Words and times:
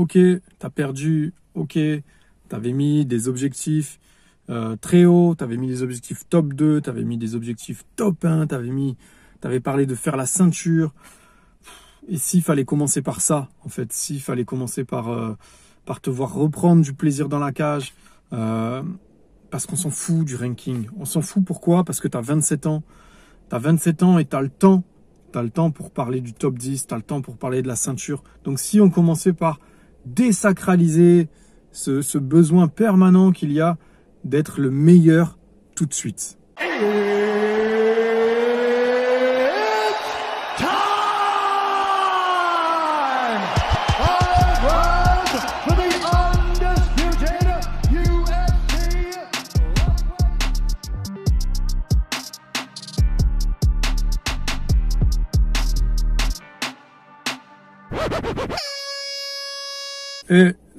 ok, 0.00 0.18
t'as 0.58 0.70
perdu, 0.70 1.34
ok, 1.54 1.78
t'avais 2.48 2.72
mis 2.72 3.04
des 3.04 3.28
objectifs 3.28 4.00
euh, 4.48 4.74
très 4.76 5.04
hauts, 5.04 5.34
t'avais 5.34 5.58
mis 5.58 5.68
des 5.68 5.82
objectifs 5.82 6.26
top 6.28 6.54
2, 6.54 6.80
t'avais 6.80 7.04
mis 7.04 7.18
des 7.18 7.34
objectifs 7.34 7.84
top 7.96 8.24
1, 8.24 8.46
t'avais 8.46 8.70
mis, 8.70 8.96
t'avais 9.40 9.60
parlé 9.60 9.84
de 9.84 9.94
faire 9.94 10.16
la 10.16 10.24
ceinture. 10.24 10.94
Et 12.08 12.16
s'il 12.16 12.42
fallait 12.42 12.64
commencer 12.64 13.02
par 13.02 13.20
ça, 13.20 13.50
en 13.64 13.68
fait, 13.68 13.92
s'il 13.92 14.22
fallait 14.22 14.46
commencer 14.46 14.84
par, 14.84 15.10
euh, 15.10 15.34
te 16.02 16.08
voir 16.08 16.32
reprendre 16.32 16.82
du 16.82 16.94
plaisir 16.94 17.28
dans 17.28 17.38
la 17.38 17.52
cage, 17.52 17.92
euh, 18.32 18.82
parce 19.50 19.66
qu'on 19.66 19.76
s'en 19.76 19.90
fout 19.90 20.24
du 20.24 20.34
ranking. 20.34 20.86
On 20.98 21.04
s'en 21.04 21.20
fout 21.20 21.44
pourquoi? 21.44 21.84
Parce 21.84 22.00
que 22.00 22.08
tu 22.08 22.16
as 22.16 22.20
27 22.20 22.66
ans. 22.66 22.82
Tu 23.50 23.56
as 23.56 23.58
27 23.58 24.02
ans 24.04 24.18
et 24.18 24.24
tu 24.24 24.34
as 24.34 24.40
le 24.40 24.48
temps. 24.48 24.84
Tu 25.32 25.38
as 25.38 25.42
le 25.42 25.50
temps 25.50 25.70
pour 25.70 25.90
parler 25.90 26.20
du 26.20 26.32
top 26.32 26.56
10, 26.56 26.86
tu 26.86 26.94
as 26.94 26.96
le 26.96 27.02
temps 27.02 27.20
pour 27.20 27.36
parler 27.36 27.60
de 27.60 27.68
la 27.68 27.76
ceinture. 27.76 28.22
Donc 28.44 28.58
si 28.60 28.80
on 28.80 28.88
commençait 28.88 29.32
par 29.32 29.58
désacraliser 30.06 31.28
ce, 31.72 32.18
besoin 32.18 32.68
permanent 32.68 33.32
qu'il 33.32 33.52
y 33.52 33.60
a 33.60 33.76
d'être 34.24 34.60
le 34.60 34.70
meilleur 34.70 35.38
tout 35.74 35.86
de 35.86 35.94
suite. 35.94 36.39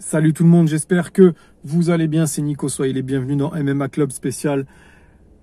Salut 0.01 0.33
tout 0.33 0.43
le 0.43 0.49
monde, 0.49 0.67
j'espère 0.67 1.13
que 1.13 1.33
vous 1.63 1.91
allez 1.91 2.07
bien, 2.07 2.25
c'est 2.25 2.41
Nico, 2.41 2.69
soyez 2.69 2.91
les 2.91 3.03
bienvenus 3.03 3.37
dans 3.37 3.51
MMA 3.51 3.87
Club 3.87 4.11
spécial 4.11 4.65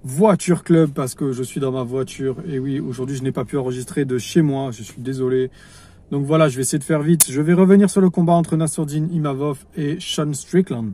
Voiture 0.02 0.64
Club 0.64 0.91
parce 0.91 1.14
que 1.14 1.30
je 1.30 1.42
suis 1.44 1.60
dans 1.60 1.70
ma 1.70 1.84
voiture. 1.84 2.36
Et 2.46 2.58
oui, 2.58 2.80
aujourd'hui 2.80 3.16
je 3.16 3.22
n'ai 3.22 3.30
pas 3.30 3.44
pu 3.44 3.56
enregistrer 3.56 4.05
de 4.05 4.18
chez 4.18 4.42
moi, 4.42 4.70
je 4.72 4.83
suis 4.83 5.00
désolé. 5.00 5.50
Donc 6.10 6.24
voilà, 6.27 6.48
je 6.48 6.56
vais 6.56 6.62
essayer 6.62 6.78
de 6.78 6.84
faire 6.84 7.02
vite. 7.02 7.30
Je 7.30 7.41
vais 7.41 7.52
revenir 7.52 7.88
sur 7.88 8.00
le 8.00 8.10
combat 8.10 8.33
entre 8.33 8.56
Nassourdine 8.56 9.08
Imavov 9.12 9.64
et 9.77 9.98
Sean 10.00 10.33
Strickland. 10.33 10.92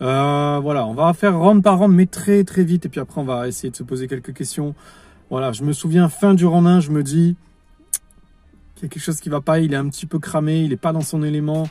Euh, 0.00 0.58
voilà, 0.62 0.86
on 0.86 0.94
va 0.94 1.12
faire 1.12 1.38
round 1.38 1.62
par 1.62 1.78
round, 1.78 1.94
mais 1.94 2.06
très 2.06 2.44
très 2.44 2.64
vite. 2.64 2.86
Et 2.86 2.88
puis 2.88 3.00
après, 3.00 3.20
on 3.20 3.24
va 3.24 3.46
essayer 3.46 3.70
de 3.70 3.76
se 3.76 3.82
poser 3.82 4.08
quelques 4.08 4.32
questions. 4.32 4.74
Voilà, 5.28 5.52
je 5.52 5.64
me 5.64 5.72
souviens, 5.72 6.08
fin 6.08 6.32
du 6.32 6.46
round 6.46 6.66
1, 6.66 6.80
je 6.80 6.90
me 6.90 7.02
dis 7.02 7.36
qu'il 8.76 8.84
y 8.84 8.86
a 8.86 8.88
quelque 8.88 9.02
chose 9.02 9.20
qui 9.20 9.28
va 9.28 9.42
pas. 9.42 9.58
Il 9.58 9.74
est 9.74 9.76
un 9.76 9.88
petit 9.88 10.06
peu 10.06 10.18
cramé, 10.18 10.62
il 10.62 10.72
est 10.72 10.76
pas 10.76 10.92
dans 10.92 11.02
son 11.02 11.22
élément. 11.22 11.68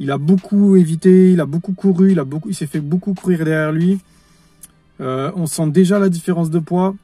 Il 0.00 0.10
a 0.10 0.18
beaucoup 0.18 0.76
évité, 0.76 1.32
il 1.32 1.40
a 1.40 1.46
beaucoup 1.46 1.72
couru, 1.72 2.12
il 2.12 2.22
il 2.46 2.54
s'est 2.54 2.66
fait 2.66 2.80
beaucoup 2.80 3.14
courir 3.14 3.44
derrière 3.44 3.72
lui. 3.72 3.98
Euh, 5.00 5.30
on 5.36 5.46
sent 5.46 5.70
déjà 5.70 5.98
la 5.98 6.08
différence 6.08 6.50
de 6.50 6.58
poids. 6.58 6.94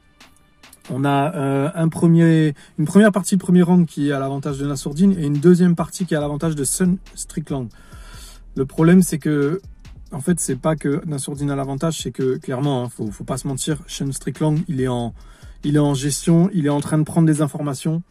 On 0.91 1.03
a 1.03 1.35
euh, 1.35 1.69
un 1.73 1.89
premier, 1.89 2.53
une 2.77 2.85
première 2.85 3.11
partie 3.11 3.35
de 3.35 3.41
premier 3.41 3.63
round 3.63 3.87
qui 3.87 4.09
est 4.09 4.11
à 4.11 4.19
l'avantage 4.19 4.59
de 4.59 4.67
Nassourdine 4.67 5.15
et 5.17 5.25
une 5.25 5.39
deuxième 5.39 5.75
partie 5.75 6.05
qui 6.05 6.13
est 6.13 6.17
à 6.17 6.21
l'avantage 6.21 6.55
de 6.55 6.63
Sun 6.63 6.97
Strickland. 7.15 7.69
Le 8.55 8.65
problème, 8.65 9.01
c'est 9.01 9.17
que, 9.17 9.61
en 10.11 10.19
fait, 10.19 10.39
c'est 10.39 10.55
pas 10.55 10.75
que 10.75 11.01
Nassourdine 11.05 11.49
a 11.49 11.55
l'avantage, 11.55 12.01
c'est 12.01 12.11
que 12.11 12.37
clairement, 12.37 12.83
hein, 12.83 12.89
faut, 12.89 13.09
faut 13.11 13.23
pas 13.23 13.37
se 13.37 13.47
mentir, 13.47 13.81
Sean 13.87 14.11
Strickland, 14.11 14.59
il 14.67 14.79
est 14.79 14.87
en, 14.87 15.13
il 15.63 15.75
est 15.75 15.79
en 15.79 15.95
gestion, 15.95 16.49
il 16.53 16.67
est 16.67 16.69
en 16.69 16.81
train 16.81 16.99
de 16.99 17.03
prendre 17.03 17.27
des 17.27 17.41
informations. 17.41 18.03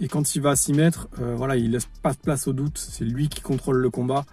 Et 0.00 0.08
quand 0.08 0.34
il 0.34 0.42
va 0.42 0.54
s'y 0.54 0.72
mettre, 0.72 1.08
euh, 1.20 1.34
voilà, 1.36 1.56
il 1.56 1.72
laisse 1.72 1.88
pas 2.02 2.12
de 2.12 2.18
place 2.18 2.46
au 2.46 2.52
doute. 2.52 2.78
C'est 2.78 3.04
lui 3.04 3.28
qui 3.28 3.40
contrôle 3.40 3.78
le 3.78 3.90
combat. 3.90 4.24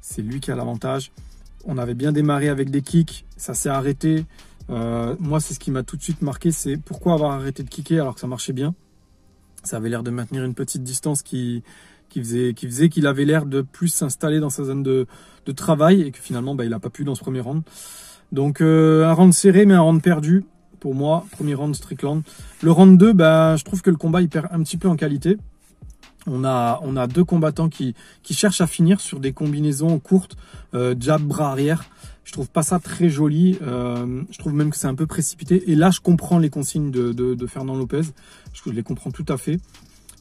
C'est 0.00 0.22
lui 0.22 0.40
qui 0.40 0.50
a 0.50 0.56
l'avantage. 0.56 1.12
On 1.64 1.78
avait 1.78 1.94
bien 1.94 2.12
démarré 2.12 2.48
avec 2.48 2.70
des 2.70 2.82
kicks, 2.82 3.24
ça 3.36 3.54
s'est 3.54 3.68
arrêté. 3.68 4.24
Euh, 4.70 5.16
moi, 5.18 5.40
c'est 5.40 5.54
ce 5.54 5.58
qui 5.58 5.70
m'a 5.70 5.82
tout 5.82 5.96
de 5.96 6.02
suite 6.02 6.22
marqué, 6.22 6.52
c'est 6.52 6.76
pourquoi 6.76 7.14
avoir 7.14 7.32
arrêté 7.32 7.62
de 7.62 7.68
kicker 7.68 8.00
alors 8.00 8.14
que 8.14 8.20
ça 8.20 8.26
marchait 8.26 8.52
bien. 8.52 8.74
Ça 9.64 9.78
avait 9.78 9.88
l'air 9.88 10.04
de 10.04 10.10
maintenir 10.10 10.44
une 10.44 10.54
petite 10.54 10.84
distance 10.84 11.22
qui, 11.22 11.64
qui 12.08 12.20
faisait 12.20 12.54
qui 12.54 12.66
faisait 12.66 12.88
qu'il 12.88 13.06
avait 13.06 13.24
l'air 13.24 13.46
de 13.46 13.62
plus 13.62 13.88
s'installer 13.88 14.38
dans 14.38 14.50
sa 14.50 14.62
zone 14.64 14.84
de, 14.84 15.06
de, 15.44 15.52
travail 15.52 16.02
et 16.02 16.12
que 16.12 16.18
finalement, 16.18 16.54
bah, 16.54 16.64
il 16.64 16.70
n'a 16.70 16.78
pas 16.78 16.90
pu 16.90 17.02
dans 17.02 17.16
ce 17.16 17.20
premier 17.20 17.40
round. 17.40 17.62
Donc 18.30 18.60
euh, 18.60 19.04
un 19.06 19.12
round 19.12 19.32
serré 19.32 19.66
mais 19.66 19.74
un 19.74 19.80
round 19.80 20.02
perdu 20.02 20.44
pour 20.86 20.94
moi, 20.94 21.26
premier 21.32 21.54
round 21.54 21.74
Strickland. 21.74 22.22
Le 22.62 22.70
round 22.70 22.96
2, 22.96 23.12
bah, 23.12 23.56
je 23.56 23.64
trouve 23.64 23.82
que 23.82 23.90
le 23.90 23.96
combat 23.96 24.22
il 24.22 24.28
perd 24.28 24.46
un 24.52 24.62
petit 24.62 24.76
peu 24.76 24.88
en 24.88 24.94
qualité. 24.94 25.36
On 26.28 26.44
a, 26.44 26.78
on 26.84 26.96
a 26.96 27.08
deux 27.08 27.24
combattants 27.24 27.68
qui, 27.68 27.96
qui 28.22 28.34
cherchent 28.34 28.60
à 28.60 28.68
finir 28.68 29.00
sur 29.00 29.18
des 29.18 29.32
combinaisons 29.32 29.98
courtes, 29.98 30.36
euh, 30.74 30.94
jab, 30.96 31.22
bras 31.22 31.50
arrière. 31.50 31.86
Je 32.22 32.30
trouve 32.30 32.48
pas 32.48 32.62
ça 32.62 32.78
très 32.78 33.08
joli. 33.08 33.58
Euh, 33.62 34.22
je 34.30 34.38
trouve 34.38 34.54
même 34.54 34.70
que 34.70 34.76
c'est 34.76 34.86
un 34.86 34.94
peu 34.94 35.06
précipité. 35.06 35.72
Et 35.72 35.74
là, 35.74 35.90
je 35.90 35.98
comprends 35.98 36.38
les 36.38 36.50
consignes 36.50 36.92
de, 36.92 37.10
de, 37.10 37.34
de 37.34 37.46
Fernand 37.48 37.74
Lopez. 37.74 38.02
Je, 38.52 38.70
les 38.70 38.84
comprends 38.84 39.10
tout 39.10 39.26
à 39.28 39.36
fait. 39.36 39.58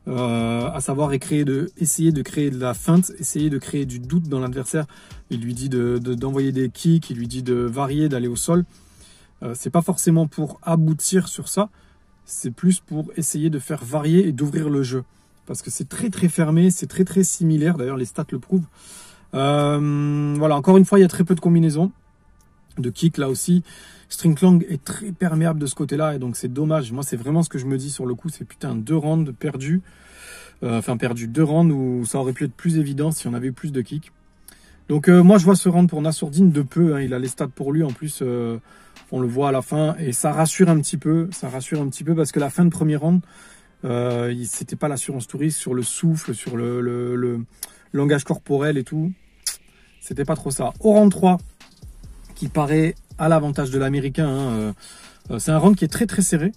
Euh, 0.07 0.67
à 0.71 0.81
savoir 0.81 1.11
créer 1.19 1.45
de, 1.45 1.69
essayer 1.77 2.11
de 2.11 2.23
créer 2.23 2.49
de 2.49 2.59
la 2.59 2.73
feinte, 2.73 3.11
essayer 3.19 3.51
de 3.51 3.59
créer 3.59 3.85
du 3.85 3.99
doute 3.99 4.29
dans 4.29 4.39
l'adversaire. 4.39 4.87
Il 5.29 5.41
lui 5.41 5.53
dit 5.53 5.69
d'envoyer 5.69 5.99
de, 5.99 6.15
d'envoyer 6.15 6.51
des 6.51 6.69
kicks, 6.69 7.11
il 7.11 7.17
lui 7.17 7.27
dit 7.27 7.43
de 7.43 7.53
varier, 7.53 8.09
d'aller 8.09 8.27
au 8.27 8.35
sol. 8.35 8.65
Euh, 9.45 9.53
c'est 9.53 9.69
pas 9.69 9.81
forcément 9.81 10.27
pour 10.27 10.59
aboutir 10.63 11.27
sur 11.27 11.47
ça, 11.47 11.69
c'est 12.25 12.51
plus 12.51 12.79
pour 12.79 13.11
essayer 13.15 13.49
de 13.49 13.59
faire 13.59 13.83
varier 13.83 14.27
et 14.27 14.31
d'ouvrir 14.31 14.69
le 14.69 14.81
jeu. 14.81 15.03
Parce 15.45 15.61
que 15.61 15.69
c'est 15.69 15.87
très 15.87 16.09
très 16.09 16.29
fermé, 16.29 16.71
c'est 16.71 16.87
très 16.87 17.03
très 17.03 17.23
similaire, 17.23 17.77
d'ailleurs 17.77 17.97
les 17.97 18.05
stats 18.05 18.25
le 18.31 18.39
prouvent. 18.39 18.65
Euh, 19.35 20.35
voilà, 20.37 20.55
encore 20.55 20.77
une 20.77 20.85
fois, 20.85 20.97
il 20.97 21.03
y 21.03 21.05
a 21.05 21.09
très 21.09 21.23
peu 21.23 21.35
de 21.35 21.39
combinaisons. 21.39 21.91
De 22.77 22.89
kick 22.89 23.17
là 23.17 23.29
aussi. 23.29 23.63
Stringlang 24.09 24.63
est 24.67 24.83
très 24.83 25.11
perméable 25.11 25.59
de 25.59 25.65
ce 25.65 25.75
côté-là 25.75 26.15
et 26.15 26.19
donc 26.19 26.35
c'est 26.35 26.51
dommage. 26.51 26.91
Moi, 26.91 27.03
c'est 27.03 27.15
vraiment 27.15 27.43
ce 27.43 27.49
que 27.49 27.57
je 27.57 27.65
me 27.65 27.77
dis 27.77 27.91
sur 27.91 28.05
le 28.05 28.15
coup, 28.15 28.29
c'est 28.29 28.45
putain 28.45 28.75
deux 28.75 28.97
rounds 28.97 29.31
perdus. 29.33 29.81
Euh, 30.63 30.79
enfin 30.79 30.95
perdu 30.95 31.27
deux 31.27 31.43
rounds 31.43 31.73
où 31.73 32.05
ça 32.05 32.17
aurait 32.17 32.31
pu 32.31 32.45
être 32.45 32.53
plus 32.53 32.77
évident 32.77 33.11
si 33.11 33.27
on 33.27 33.33
avait 33.33 33.47
eu 33.47 33.53
plus 33.53 33.71
de 33.71 33.81
kick. 33.81 34.11
Donc 34.87 35.07
moi 35.07 35.37
je 35.37 35.45
vois 35.45 35.55
ce 35.55 35.67
round 35.67 35.89
pour 35.89 36.01
Nassourdine 36.01 36.51
de 36.51 36.61
peu, 36.61 36.95
hein. 36.95 37.01
il 37.01 37.13
a 37.13 37.19
les 37.19 37.27
stats 37.27 37.47
pour 37.47 37.73
lui 37.73 37.83
en 37.83 37.91
plus 37.91 38.21
on 39.11 39.19
le 39.19 39.27
voit 39.27 39.49
à 39.49 39.51
la 39.51 39.61
fin 39.61 39.95
et 39.99 40.11
ça 40.11 40.31
rassure 40.31 40.69
un 40.69 40.79
petit 40.79 40.97
peu, 40.97 41.29
ça 41.31 41.49
rassure 41.49 41.81
un 41.81 41.89
petit 41.89 42.03
peu 42.03 42.15
parce 42.15 42.31
que 42.31 42.39
la 42.39 42.49
fin 42.49 42.65
de 42.65 42.69
premier 42.69 42.95
round, 42.95 43.21
euh, 43.83 44.33
c'était 44.45 44.75
pas 44.75 44.87
l'assurance 44.87 45.27
touriste 45.27 45.57
sur 45.57 45.73
le 45.73 45.83
souffle, 45.83 46.33
sur 46.33 46.57
le, 46.57 47.45
langage 47.93 48.23
corporel 48.23 48.77
et 48.77 48.83
tout. 48.83 49.13
C'était 50.01 50.25
pas 50.25 50.35
trop 50.35 50.51
ça. 50.51 50.73
Au 50.81 50.91
round 50.91 51.11
3, 51.11 51.37
qui 52.35 52.49
paraît 52.49 52.95
à 53.17 53.29
l'avantage 53.29 53.71
de 53.71 53.79
l'américain, 53.79 54.27
hein, 54.27 54.51
euh, 54.51 54.73
euh, 55.31 55.39
c'est 55.39 55.51
un 55.51 55.57
round 55.57 55.77
qui 55.77 55.85
est 55.85 55.89
très 55.89 56.05
très 56.05 56.21
serré. 56.21 56.51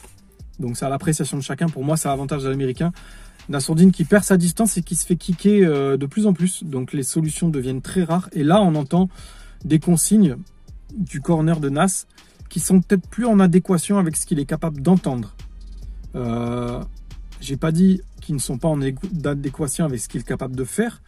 Donc 0.58 0.76
c'est 0.76 0.84
à 0.84 0.88
l'appréciation 0.88 1.36
de 1.36 1.42
chacun. 1.42 1.68
Pour 1.68 1.84
moi, 1.84 1.96
c'est 1.96 2.08
à 2.08 2.10
l'avantage 2.10 2.42
de 2.42 2.48
l'américain. 2.48 2.92
Nassourdine 3.48 3.92
qui 3.92 4.04
perd 4.04 4.24
sa 4.24 4.36
distance 4.36 4.76
et 4.76 4.82
qui 4.82 4.96
se 4.96 5.06
fait 5.06 5.16
kicker 5.16 5.96
de 5.96 6.06
plus 6.06 6.26
en 6.26 6.32
plus. 6.32 6.64
Donc 6.64 6.92
les 6.92 7.04
solutions 7.04 7.48
deviennent 7.48 7.80
très 7.80 8.02
rares. 8.02 8.28
Et 8.32 8.42
là, 8.42 8.60
on 8.60 8.74
entend 8.74 9.08
des 9.64 9.78
consignes 9.78 10.36
du 10.92 11.20
corner 11.20 11.60
de 11.60 11.68
Nas 11.68 12.06
qui 12.48 12.60
sont 12.60 12.80
peut-être 12.80 13.06
plus 13.08 13.26
en 13.26 13.40
adéquation 13.40 13.98
avec 13.98 14.16
ce 14.16 14.26
qu'il 14.26 14.38
est 14.38 14.46
capable 14.46 14.80
d'entendre. 14.80 15.34
Euh, 16.14 16.82
J'ai 17.40 17.56
pas 17.56 17.72
dit 17.72 18.00
qu'ils 18.20 18.34
ne 18.34 18.40
sont 18.40 18.58
pas 18.58 18.68
en 18.68 18.80
adéquation 18.80 19.84
avec 19.84 20.00
ce 20.00 20.08
qu'il 20.08 20.20
est 20.20 20.28
capable 20.28 20.56
de 20.56 20.64
faire, 20.64 21.02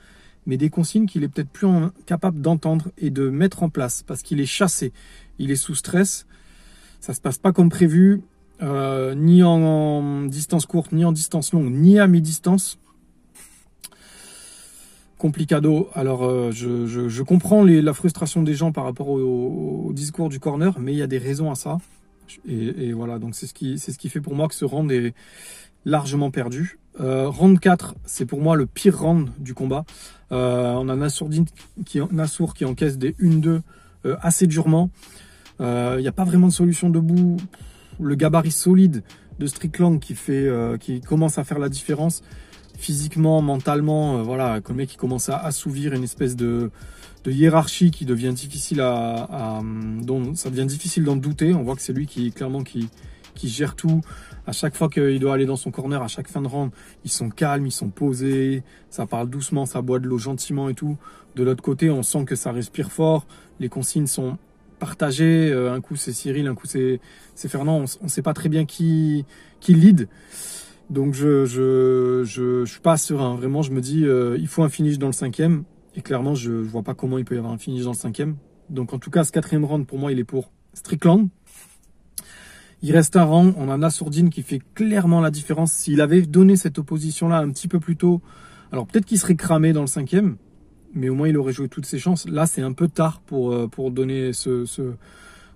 mais 0.46 0.56
des 0.56 0.70
consignes 0.70 1.06
qu'il 1.06 1.22
est 1.24 1.28
peut-être 1.28 1.50
plus 1.50 1.66
capable 2.06 2.40
d'entendre 2.40 2.90
et 2.98 3.10
de 3.10 3.28
mettre 3.28 3.62
en 3.62 3.68
place 3.68 4.02
parce 4.02 4.22
qu'il 4.22 4.40
est 4.40 4.46
chassé, 4.46 4.92
il 5.38 5.50
est 5.50 5.56
sous 5.56 5.74
stress, 5.74 6.26
ça 7.00 7.14
se 7.14 7.20
passe 7.20 7.38
pas 7.38 7.52
comme 7.52 7.68
prévu, 7.68 8.22
euh, 8.62 9.14
ni 9.14 9.42
en, 9.42 10.26
distance 10.26 10.66
courte, 10.66 10.92
ni 10.92 11.04
en 11.04 11.12
distance 11.12 11.52
longue, 11.52 11.72
ni 11.72 11.98
à 11.98 12.06
mi-distance 12.06 12.78
complicado. 15.20 15.88
Alors, 15.94 16.24
euh, 16.24 16.50
je, 16.50 17.22
comprends 17.22 17.62
la 17.62 17.92
frustration 17.92 18.42
des 18.42 18.54
gens 18.54 18.72
par 18.72 18.84
rapport 18.84 19.08
au, 19.10 19.92
discours 19.92 20.28
du 20.28 20.40
corner, 20.40 20.80
mais 20.80 20.92
il 20.92 20.98
y 20.98 21.02
a 21.02 21.06
des 21.06 21.18
raisons 21.18 21.50
à 21.50 21.54
ça. 21.54 21.78
Et, 22.48 22.92
voilà, 22.92 23.18
donc 23.18 23.34
c'est 23.34 23.46
ce 23.46 23.52
qui 23.98 24.08
fait 24.08 24.20
pour 24.20 24.34
moi 24.34 24.48
que 24.48 24.54
ce 24.54 24.64
round 24.64 24.90
est 24.90 25.14
largement 25.84 26.30
perdu. 26.30 26.78
Euh, 27.00 27.28
round 27.28 27.58
4, 27.60 27.94
c'est 28.04 28.26
pour 28.26 28.40
moi 28.40 28.56
le 28.56 28.66
pire 28.66 28.98
round 28.98 29.28
du 29.38 29.54
combat. 29.54 29.84
Euh, 30.32 30.72
on 30.74 30.88
a 30.88 30.96
Nassour 30.96 32.54
qui 32.54 32.64
encaisse 32.64 32.98
des 32.98 33.12
1-2 33.20 33.60
assez 34.04 34.46
durement. 34.46 34.90
Il 35.60 35.98
n'y 36.00 36.08
a 36.08 36.12
pas 36.12 36.24
vraiment 36.24 36.48
de 36.48 36.52
solution 36.52 36.88
debout. 36.88 37.36
Le 38.00 38.14
gabarit 38.14 38.50
solide 38.50 39.02
de 39.38 39.46
Strickland 39.46 39.98
qui 40.00 41.00
commence 41.02 41.36
à 41.36 41.44
faire 41.44 41.58
la 41.58 41.68
différence 41.68 42.22
physiquement, 42.80 43.42
mentalement, 43.42 44.18
euh, 44.18 44.22
voilà, 44.22 44.60
comme 44.60 44.76
le 44.76 44.82
mec 44.82 44.90
qui 44.90 44.96
commence 44.96 45.28
à 45.28 45.36
assouvir 45.36 45.92
une 45.92 46.02
espèce 46.02 46.34
de, 46.34 46.70
hiérarchie 47.26 47.90
qui 47.90 48.06
devient 48.06 48.32
difficile 48.32 48.80
à, 48.80 49.60
dont 50.02 50.34
ça 50.34 50.48
devient 50.48 50.66
difficile 50.66 51.04
d'en 51.04 51.16
douter. 51.16 51.52
On 51.52 51.62
voit 51.62 51.76
que 51.76 51.82
c'est 51.82 51.92
lui 51.92 52.06
qui 52.06 52.32
clairement 52.32 52.64
qui, 52.64 52.88
gèrent 53.42 53.76
tout. 53.76 54.00
À 54.46 54.52
chaque 54.52 54.74
fois 54.74 54.88
qu'il 54.88 55.18
doit 55.18 55.34
aller 55.34 55.46
dans 55.46 55.56
son 55.56 55.70
corner, 55.70 56.02
à 56.02 56.08
chaque 56.08 56.28
fin 56.28 56.42
de 56.42 56.48
round, 56.48 56.72
ils 57.04 57.10
sont 57.10 57.28
calmes, 57.28 57.66
ils 57.66 57.72
sont 57.72 57.88
posés, 57.88 58.62
ça 58.90 59.06
parle 59.06 59.30
doucement, 59.30 59.66
ça 59.66 59.82
boit 59.82 59.98
de 59.98 60.06
l'eau 60.06 60.18
gentiment 60.18 60.68
et 60.68 60.74
tout. 60.74 60.96
De 61.36 61.42
l'autre 61.42 61.62
côté, 61.62 61.90
on 61.90 62.02
sent 62.02 62.24
que 62.24 62.34
ça 62.34 62.50
respire 62.52 62.90
fort, 62.90 63.26
les 63.60 63.68
consignes 63.68 64.06
sont 64.06 64.38
partagées. 64.78 65.50
Euh, 65.52 65.72
un 65.72 65.80
coup 65.80 65.96
c'est 65.96 66.12
Cyril, 66.12 66.46
un 66.48 66.54
coup 66.54 66.66
c'est 66.66 67.00
Fernand. 67.36 67.84
On 68.00 68.04
ne 68.04 68.08
sait 68.08 68.22
pas 68.22 68.34
très 68.34 68.48
bien 68.48 68.64
qui 68.64 69.24
qui 69.60 69.74
lead. 69.74 70.08
Donc 70.90 71.14
je 71.14 71.46
je, 71.46 72.24
je, 72.24 72.64
je 72.64 72.70
suis 72.70 72.80
pas 72.80 72.96
serein. 72.96 73.36
Vraiment, 73.36 73.62
je 73.62 73.70
me 73.70 73.80
dis 73.80 74.04
euh, 74.04 74.36
il 74.38 74.48
faut 74.48 74.64
un 74.64 74.68
finish 74.68 74.98
dans 74.98 75.06
le 75.06 75.12
cinquième. 75.12 75.62
Et 75.96 76.02
clairement, 76.02 76.34
je, 76.34 76.50
vois 76.50 76.82
pas 76.82 76.94
comment 76.94 77.18
il 77.18 77.24
peut 77.24 77.36
y 77.36 77.38
avoir 77.38 77.52
un 77.52 77.58
finish 77.58 77.84
dans 77.84 77.92
le 77.92 77.96
cinquième. 77.96 78.36
Donc 78.68 78.92
en 78.92 78.98
tout 78.98 79.10
cas, 79.10 79.24
ce 79.24 79.32
quatrième 79.32 79.64
round 79.64 79.86
pour 79.86 79.98
moi, 79.98 80.12
il 80.12 80.18
est 80.18 80.24
pour 80.24 80.50
Strickland. 80.74 81.28
Il 82.82 82.92
reste 82.92 83.16
un 83.16 83.24
rang. 83.24 83.52
On 83.56 83.70
a 83.70 83.76
Nassourdine 83.76 84.30
qui 84.30 84.42
fait 84.42 84.60
clairement 84.74 85.20
la 85.20 85.30
différence. 85.30 85.72
S'il 85.72 86.00
avait 86.00 86.22
donné 86.22 86.56
cette 86.56 86.78
opposition-là 86.78 87.38
un 87.38 87.50
petit 87.50 87.68
peu 87.68 87.78
plus 87.78 87.96
tôt, 87.96 88.20
alors 88.72 88.86
peut-être 88.86 89.04
qu'il 89.04 89.18
serait 89.18 89.36
cramé 89.36 89.72
dans 89.72 89.82
le 89.82 89.86
cinquième, 89.86 90.36
mais 90.94 91.08
au 91.08 91.14
moins 91.14 91.28
il 91.28 91.36
aurait 91.36 91.52
joué 91.52 91.68
toutes 91.68 91.86
ses 91.86 91.98
chances. 91.98 92.26
Là, 92.28 92.46
c'est 92.46 92.62
un 92.62 92.72
peu 92.72 92.88
tard 92.88 93.20
pour 93.20 93.52
euh, 93.52 93.68
pour 93.68 93.90
donner 93.90 94.32
ce, 94.32 94.64
ce 94.64 94.94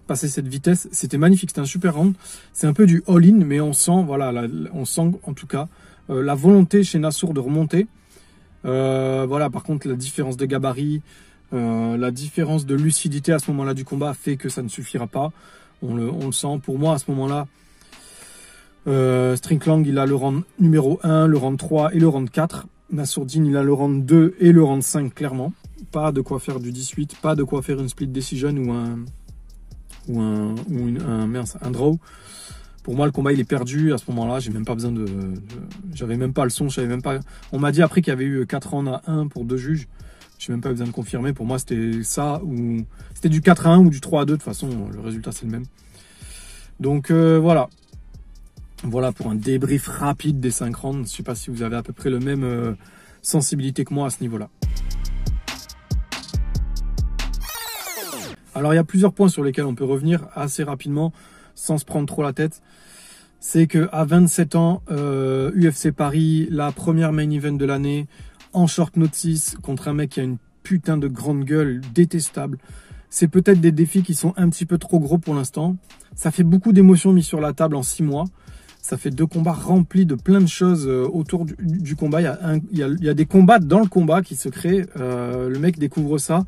passer 0.05 0.29
cette 0.29 0.49
vitesse. 0.49 0.89
C'était 0.93 1.19
magnifique, 1.19 1.51
c'était 1.51 1.61
un 1.61 1.67
super 1.67 1.95
round. 1.95 2.15
C'est 2.53 2.67
un 2.67 2.73
peu 2.73 2.87
du 2.87 3.03
all-in, 3.09 3.45
mais 3.45 3.61
on 3.61 3.73
sent, 3.73 4.03
voilà, 4.06 4.33
on 4.73 4.85
sent 4.85 5.11
en 5.23 5.33
tout 5.33 5.47
cas 5.47 5.69
euh, 6.11 6.23
la 6.23 6.35
volonté 6.35 6.85
chez 6.85 6.99
Nassour 6.99 7.35
de 7.35 7.41
remonter. 7.41 7.87
Euh, 8.65 9.27
voilà, 9.29 9.51
par 9.51 9.62
contre, 9.62 9.89
la 9.89 9.95
différence 9.95 10.37
de 10.37 10.47
gabarit, 10.47 11.03
euh, 11.53 11.97
la 11.97 12.11
différence 12.11 12.67
de 12.67 12.75
lucidité 12.75 13.33
à 13.33 13.39
ce 13.39 13.51
moment-là 13.51 13.75
du 13.75 13.85
combat 13.85 14.15
fait 14.15 14.37
que 14.37 14.49
ça 14.49 14.62
ne 14.62 14.69
suffira 14.69 15.06
pas. 15.06 15.33
On 15.83 15.95
le, 15.95 16.33
sent. 16.33 16.61
Pour 16.62 16.79
moi, 16.79 16.95
à 16.95 16.99
ce 16.99 17.11
moment-là, 17.11 17.47
euh, 18.87 19.37
il 19.51 19.99
a 19.99 20.06
le 20.06 20.15
round 20.15 20.43
numéro 20.59 20.99
1, 21.03 21.27
le 21.27 21.37
round 21.37 21.59
3 21.59 21.95
et 21.95 21.99
le 21.99 22.09
round 22.09 22.31
4. 22.31 22.67
Nassourdine, 22.91 23.47
il 23.47 23.56
a 23.56 23.62
le 23.62 23.73
round 23.73 24.05
2 24.05 24.37
et 24.41 24.53
le 24.53 24.62
round 24.62 24.83
5, 24.83 25.15
clairement. 25.15 25.53
Pas 25.91 26.12
de 26.12 26.21
quoi 26.21 26.39
faire 26.39 26.61
du 26.61 26.73
18, 26.73 27.17
pas 27.21 27.35
de 27.35 27.43
quoi 27.43 27.62
faire 27.62 27.81
une 27.81 27.89
split 27.89 28.06
decision 28.06 28.51
ou 28.51 28.73
un, 28.73 28.99
ou 30.09 30.21
un, 30.21 30.55
un, 30.55 31.35
un 31.35 31.71
draw. 31.71 31.99
Pour 32.83 32.95
moi, 32.95 33.06
le 33.06 33.12
combat 33.12 33.33
il 33.33 33.41
est 33.41 33.45
perdu 33.45 33.95
à 33.95 33.99
ce 33.99 34.05
moment-là. 34.11 34.41
J'ai 34.41 34.51
même 34.51 34.67
pas 34.67 34.75
besoin 34.75 34.93
de, 34.93 35.06
j'avais 35.95 36.17
même 36.17 36.35
pas 36.35 36.45
le 36.45 36.51
son, 36.51 36.69
j'avais 36.69 36.87
même 36.87 37.01
pas. 37.01 37.19
On 37.51 37.59
m'a 37.59 37.73
dit 37.73 37.83
après 37.83 38.03
qu'il 38.03 38.11
y 38.11 38.12
avait 38.12 38.27
eu 38.27 38.47
4 38.47 38.75
ans 38.75 38.87
à 38.87 39.03
1 39.06 39.29
pour 39.29 39.45
deux 39.45 39.56
juges. 39.56 39.89
J'ai 40.39 40.53
même 40.53 40.61
pas 40.61 40.69
besoin 40.69 40.87
de 40.87 40.93
confirmer. 40.93 41.33
Pour 41.33 41.47
moi, 41.47 41.59
c'était 41.59 42.03
ça 42.03 42.43
ou 42.45 42.85
c'était 43.15 43.31
du 43.31 43.41
4 43.41 43.67
à 43.67 43.71
1 43.71 43.79
ou 43.79 43.91
du 43.91 44.01
3 44.03 44.23
à 44.23 44.25
2. 44.27 44.33
De 44.33 44.37
toute 44.37 44.45
façon, 44.45 44.69
le 44.93 45.01
résultat 45.01 45.33
c'est 45.33 45.47
le 45.47 45.53
même. 45.53 45.65
Donc 46.79 47.11
euh, 47.11 47.39
voilà. 47.39 47.69
Voilà 48.83 49.12
pour 49.12 49.31
un 49.31 49.35
débrief 49.35 49.87
rapide 49.87 50.41
des 50.41 50.51
5 50.51 50.77
rounds. 50.77 51.11
Je 51.11 51.17
sais 51.17 51.23
pas 51.23 51.35
si 51.35 51.51
vous 51.51 51.62
avez 51.62 51.77
à 51.77 51.83
peu 51.83 51.95
près 51.95 52.11
le 52.11 52.19
même 52.19 52.45
euh, 52.45 52.75
sensibilité 53.23 53.87
que 53.87 53.95
moi 53.95 54.09
à 54.09 54.11
ce 54.11 54.21
niveau-là. 54.21 54.51
Alors 58.65 58.73
il 58.73 58.77
y 58.77 58.81
a 58.81 58.85
plusieurs 58.85 59.13
points 59.13 59.29
sur 59.29 59.45
lesquels 59.45 59.67
on 59.67 59.75
peut 59.75 59.85
revenir 59.85 60.27
assez 60.35 60.65
rapidement 60.65 61.13
sans 61.55 61.77
se 61.77 61.85
prendre 61.85 62.07
trop 62.07 62.23
la 62.23 62.33
tête. 62.33 62.63
C'est 63.39 63.67
que 63.67 63.91
à 63.93 64.07
27 64.07 64.55
ans, 64.55 64.81
euh, 64.91 65.51
UFC 65.51 65.91
Paris, 65.91 66.49
la 66.51 66.73
première 66.73 67.13
main 67.13 67.29
event 67.29 67.53
de 67.53 67.67
l'année, 67.67 68.07
en 68.55 68.67
short 68.67 68.97
notice 68.97 69.59
contre 69.61 69.89
un 69.89 69.93
mec 69.93 70.13
qui 70.13 70.21
a 70.21 70.23
une 70.23 70.39
putain 70.63 70.97
de 70.97 71.09
grande 71.09 71.45
gueule 71.45 71.83
détestable. 71.93 72.57
C'est 73.11 73.29
peut-être 73.29 73.61
des 73.61 73.71
défis 73.71 74.03
qui 74.03 74.15
sont 74.15 74.33
un 74.39 74.49
petit 74.49 74.65
peu 74.65 74.79
trop 74.79 74.99
gros 74.99 75.19
pour 75.19 75.35
l'instant. 75.35 75.77
Ça 76.15 76.31
fait 76.31 76.43
beaucoup 76.43 76.73
d'émotions 76.73 77.13
mises 77.13 77.27
sur 77.27 77.43
la 77.43 77.53
table 77.53 77.77
en 77.77 77.83
six 77.83 78.03
mois. 78.03 78.25
Ça 78.81 78.97
fait 78.97 79.11
deux 79.11 79.27
combats 79.27 79.53
remplis 79.53 80.07
de 80.07 80.15
plein 80.15 80.41
de 80.41 80.49
choses 80.49 80.89
euh, 80.89 81.07
autour 81.13 81.45
du, 81.45 81.97
combat. 81.97 82.23
Il 82.23 82.25
y, 82.25 82.29
a 82.29 82.39
il, 82.73 83.05
y 83.05 83.09
a, 83.11 83.15
des 83.15 83.27
combats 83.27 83.59
dans 83.59 83.81
le 83.81 83.89
combat 83.89 84.23
qui 84.23 84.37
se 84.37 84.49
créent. 84.49 84.87
Euh, 84.97 85.51
le 85.51 85.59
mec 85.59 85.79
découvre 85.79 86.17
ça 86.17 86.47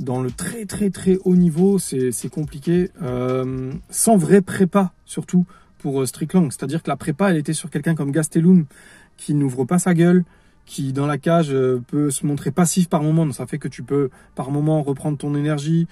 dans 0.00 0.22
le 0.22 0.30
très 0.30 0.66
très 0.66 0.90
très 0.90 1.18
haut 1.24 1.36
niveau, 1.36 1.78
c'est 1.78 2.28
compliqué. 2.30 2.90
Euh, 3.02 3.72
sans 3.90 4.16
vrai 4.16 4.40
prépa, 4.40 4.92
surtout 5.04 5.46
pour 5.78 6.02
euh, 6.02 6.06
Strickland. 6.06 6.50
C'est-à-dire 6.50 6.82
que 6.82 6.90
la 6.90 6.96
prépa, 6.96 7.30
elle 7.30 7.36
était 7.36 7.52
sur 7.52 7.70
quelqu'un 7.70 7.94
comme 7.94 8.10
Gastelum, 8.10 8.66
qui 9.16 9.34
n'ouvre 9.34 9.64
pas 9.64 9.78
sa 9.78 9.94
gueule, 9.94 10.24
qui 10.66 10.92
dans 10.92 11.06
la 11.06 11.18
cage 11.18 11.52
euh, 11.52 11.80
peut 11.86 12.10
se 12.10 12.26
montrer 12.26 12.50
passif 12.50 12.88
par 12.88 13.02
moment. 13.02 13.24
Donc 13.24 13.34
ça 13.34 13.46
fait 13.46 13.58
que 13.58 13.68
tu 13.68 13.82
peux 13.82 14.10
par 14.34 14.50
moment 14.50 14.82
reprendre 14.82 15.16
ton 15.16 15.34
énergie, 15.34 15.86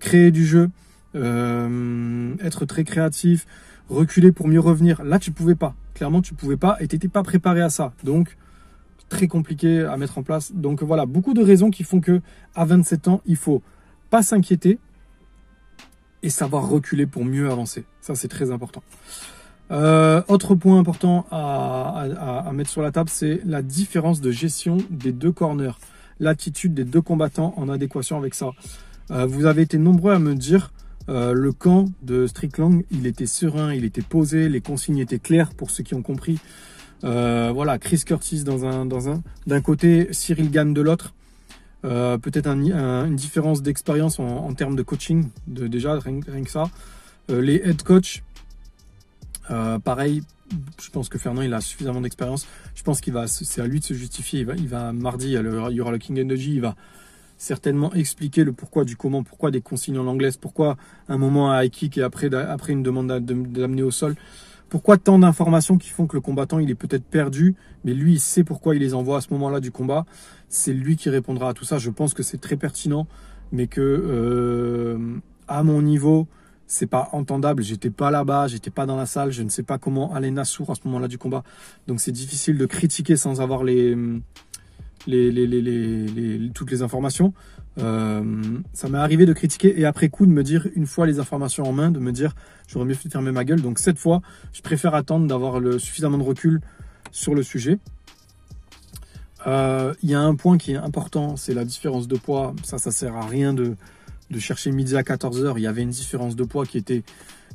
créer 0.00 0.30
du 0.30 0.44
jeu, 0.44 0.70
être 1.14 2.64
très 2.66 2.84
créatif, 2.84 3.46
reculer 3.88 4.32
pour 4.32 4.48
mieux 4.48 4.60
revenir. 4.60 5.02
Là, 5.04 5.18
tu 5.18 5.30
pouvais 5.30 5.54
pas. 5.54 5.74
Clairement, 5.94 6.22
tu 6.22 6.34
pouvais 6.34 6.56
pas 6.56 6.76
et 6.80 6.88
t'étais 6.88 7.08
pas 7.08 7.22
préparé 7.22 7.60
à 7.60 7.68
ça. 7.68 7.92
Donc 8.04 8.36
très 9.10 9.28
compliqué 9.28 9.80
à 9.80 9.98
mettre 9.98 10.16
en 10.16 10.22
place. 10.22 10.52
Donc 10.54 10.82
voilà, 10.82 11.04
beaucoup 11.04 11.34
de 11.34 11.42
raisons 11.42 11.70
qui 11.70 11.84
font 11.84 12.00
que 12.00 12.22
à 12.54 12.64
27 12.64 13.08
ans, 13.08 13.20
il 13.26 13.36
faut 13.36 13.62
pas 14.08 14.22
s'inquiéter 14.22 14.78
et 16.22 16.30
savoir 16.30 16.68
reculer 16.68 17.06
pour 17.06 17.26
mieux 17.26 17.50
avancer. 17.50 17.84
Ça, 18.00 18.14
c'est 18.14 18.28
très 18.28 18.50
important. 18.50 18.82
Euh, 19.70 20.22
autre 20.28 20.54
point 20.54 20.78
important 20.78 21.26
à, 21.30 22.50
mettre 22.52 22.70
sur 22.70 22.82
la 22.82 22.90
table, 22.90 23.10
c'est 23.10 23.40
la 23.44 23.62
différence 23.62 24.20
de 24.20 24.30
gestion 24.30 24.78
des 24.90 25.12
deux 25.12 25.32
corners, 25.32 25.78
l'attitude 26.18 26.74
des 26.74 26.84
deux 26.84 27.02
combattants 27.02 27.54
en 27.56 27.68
adéquation 27.68 28.16
avec 28.16 28.34
ça. 28.34 28.50
Euh, 29.10 29.26
vous 29.26 29.46
avez 29.46 29.62
été 29.62 29.78
nombreux 29.78 30.12
à 30.12 30.18
me 30.18 30.34
dire 30.34 30.72
euh, 31.08 31.32
le 31.32 31.52
camp 31.52 31.86
de 32.02 32.26
Strickland, 32.26 32.82
il 32.90 33.06
était 33.06 33.26
serein, 33.26 33.72
il 33.72 33.84
était 33.84 34.02
posé, 34.02 34.48
les 34.48 34.60
consignes 34.60 34.98
étaient 34.98 35.18
claires 35.18 35.54
pour 35.54 35.70
ceux 35.70 35.82
qui 35.82 35.94
ont 35.94 36.02
compris. 36.02 36.38
Euh, 37.04 37.50
voilà, 37.54 37.78
Chris 37.78 38.02
Curtis 38.04 38.44
dans 38.44 38.66
un, 38.66 38.86
dans 38.86 39.08
un, 39.08 39.22
d'un 39.46 39.60
côté, 39.60 40.08
Cyril 40.12 40.50
Gann 40.50 40.72
de 40.72 40.80
l'autre. 40.80 41.14
Euh, 41.84 42.18
peut-être 42.18 42.46
une 42.46 43.16
différence 43.16 43.62
d'expérience 43.62 44.18
en, 44.18 44.52
termes 44.54 44.76
de 44.76 44.82
coaching, 44.82 45.28
de, 45.46 45.66
déjà 45.66 45.98
rien, 45.98 46.20
que 46.20 46.50
ça. 46.50 46.64
Euh, 47.30 47.40
les 47.40 47.56
head 47.56 47.82
coach, 47.82 48.22
pareil. 49.48 50.22
Je 50.82 50.90
pense 50.90 51.08
que 51.08 51.16
Fernand 51.16 51.42
il 51.42 51.54
a 51.54 51.60
suffisamment 51.60 52.00
d'expérience. 52.00 52.46
Je 52.74 52.82
pense 52.82 53.00
qu'il 53.00 53.12
va, 53.12 53.28
c'est 53.28 53.60
à 53.60 53.66
lui 53.66 53.78
de 53.78 53.84
se 53.84 53.94
justifier. 53.94 54.40
Il 54.40 54.46
va, 54.46 54.54
il 54.56 54.68
va 54.68 54.92
mardi, 54.92 55.32
il 55.32 55.72
y, 55.72 55.80
aura 55.80 55.92
le 55.92 55.98
King 55.98 56.20
Energy. 56.20 56.54
Il 56.54 56.60
va 56.60 56.74
certainement 57.38 57.92
expliquer 57.94 58.44
le 58.44 58.52
pourquoi 58.52 58.84
du 58.84 58.96
comment, 58.96 59.22
pourquoi 59.22 59.50
des 59.50 59.60
consignes 59.60 59.98
en 59.98 60.06
anglais, 60.06 60.30
pourquoi 60.38 60.76
un 61.08 61.16
moment 61.18 61.52
à 61.52 61.64
high 61.64 61.70
kick 61.70 61.96
et 61.96 62.02
après, 62.02 62.34
après 62.34 62.72
une 62.72 62.82
demande 62.82 63.06
d'amener 63.08 63.82
au 63.82 63.90
sol. 63.90 64.16
Pourquoi 64.70 64.96
tant 64.98 65.18
d'informations 65.18 65.78
qui 65.78 65.90
font 65.90 66.06
que 66.06 66.16
le 66.16 66.20
combattant 66.20 66.60
il 66.60 66.70
est 66.70 66.76
peut-être 66.76 67.04
perdu, 67.04 67.56
mais 67.84 67.92
lui 67.92 68.14
il 68.14 68.20
sait 68.20 68.44
pourquoi 68.44 68.76
il 68.76 68.80
les 68.80 68.94
envoie 68.94 69.18
à 69.18 69.20
ce 69.20 69.32
moment-là 69.32 69.58
du 69.58 69.72
combat. 69.72 70.06
C'est 70.48 70.72
lui 70.72 70.96
qui 70.96 71.10
répondra 71.10 71.50
à 71.50 71.54
tout 71.54 71.64
ça. 71.64 71.78
Je 71.78 71.90
pense 71.90 72.14
que 72.14 72.22
c'est 72.22 72.38
très 72.38 72.56
pertinent, 72.56 73.08
mais 73.50 73.66
que 73.66 73.80
euh, 73.80 75.18
à 75.48 75.64
mon 75.64 75.82
niveau, 75.82 76.28
c'est 76.68 76.86
pas 76.86 77.08
entendable. 77.10 77.64
J'étais 77.64 77.90
pas 77.90 78.12
là-bas, 78.12 78.46
j'étais 78.46 78.70
pas 78.70 78.86
dans 78.86 78.96
la 78.96 79.06
salle, 79.06 79.32
je 79.32 79.42
ne 79.42 79.48
sais 79.48 79.64
pas 79.64 79.76
comment 79.76 80.14
aller 80.14 80.30
Nassour 80.30 80.70
à 80.70 80.76
ce 80.76 80.82
moment-là 80.84 81.08
du 81.08 81.18
combat. 81.18 81.42
Donc 81.88 82.00
c'est 82.00 82.12
difficile 82.12 82.56
de 82.56 82.66
critiquer 82.66 83.16
sans 83.16 83.40
avoir 83.40 83.64
les 83.64 83.96
toutes 86.54 86.70
les 86.70 86.82
informations. 86.82 87.32
Euh, 87.78 88.22
ça 88.72 88.88
m'est 88.88 88.98
arrivé 88.98 89.26
de 89.26 89.32
critiquer 89.32 89.80
et 89.80 89.84
après 89.84 90.08
coup 90.08 90.26
de 90.26 90.32
me 90.32 90.42
dire, 90.42 90.66
une 90.74 90.86
fois 90.86 91.06
les 91.06 91.18
informations 91.20 91.64
en 91.64 91.72
main, 91.72 91.90
de 91.90 92.00
me 92.00 92.12
dire 92.12 92.34
j'aurais 92.68 92.84
mieux 92.84 92.94
fait 92.94 93.08
de 93.08 93.12
fermer 93.12 93.32
ma 93.32 93.44
gueule. 93.44 93.60
Donc 93.60 93.78
cette 93.78 93.98
fois, 93.98 94.20
je 94.52 94.62
préfère 94.62 94.94
attendre 94.94 95.26
d'avoir 95.26 95.60
suffisamment 95.80 96.18
de 96.18 96.22
recul 96.22 96.60
sur 97.10 97.34
le 97.34 97.42
sujet. 97.42 97.78
Euh, 99.46 99.94
il 100.02 100.10
y 100.10 100.14
a 100.14 100.20
un 100.20 100.34
point 100.34 100.58
qui 100.58 100.72
est 100.72 100.76
important, 100.76 101.36
c'est 101.36 101.54
la 101.54 101.64
différence 101.64 102.08
de 102.08 102.16
poids. 102.16 102.54
Ça, 102.62 102.78
ça 102.78 102.90
sert 102.90 103.16
à 103.16 103.26
rien 103.26 103.54
de, 103.54 103.76
de 104.30 104.38
chercher 104.38 104.70
midi 104.70 104.96
à 104.96 105.02
14h. 105.02 105.54
Il 105.56 105.62
y 105.62 105.66
avait 105.66 105.82
une 105.82 105.90
différence 105.90 106.36
de 106.36 106.44
poids 106.44 106.66
qui 106.66 106.78
était 106.78 107.02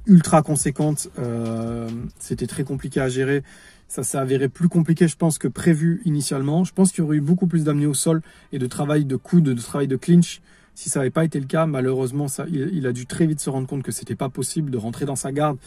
ultra 0.07 0.41
conséquente. 0.41 1.09
Euh, 1.19 1.89
C'était 2.19 2.47
très 2.47 2.63
compliqué 2.63 2.99
à 2.99 3.09
gérer. 3.09 3.43
Ça 3.87 4.03
s'est 4.03 4.17
avéré 4.17 4.49
plus 4.49 4.67
compliqué, 4.67 5.07
je 5.07 5.15
pense, 5.15 5.37
que 5.37 5.47
prévu 5.47 6.01
initialement. 6.05 6.63
Je 6.63 6.73
pense 6.73 6.91
qu'il 6.91 7.03
y 7.03 7.07
aurait 7.07 7.17
eu 7.17 7.21
beaucoup 7.21 7.47
plus 7.47 7.63
d'amener 7.63 7.85
au 7.85 7.93
sol 7.93 8.21
et 8.51 8.59
de 8.59 8.67
travail 8.67 9.05
de 9.05 9.15
coude, 9.15 9.43
de 9.43 9.61
travail 9.61 9.87
de 9.87 9.95
clinch. 9.95 10.41
Si 10.73 10.89
ça 10.89 10.99
n'avait 10.99 11.11
pas 11.11 11.23
été 11.23 11.39
le 11.39 11.45
cas, 11.45 11.65
malheureusement, 11.65 12.27
ça, 12.27 12.45
il, 12.51 12.85
a 12.85 12.91
dû 12.91 13.05
très 13.05 13.25
vite 13.25 13.39
se 13.39 13.49
rendre 13.49 13.67
compte 13.67 13.83
que 13.83 13.91
c'était 13.91 14.15
pas 14.15 14.29
possible 14.29 14.71
de 14.71 14.77
rentrer 14.77 15.05
dans 15.05 15.15
sa 15.15 15.31
garde 15.31 15.57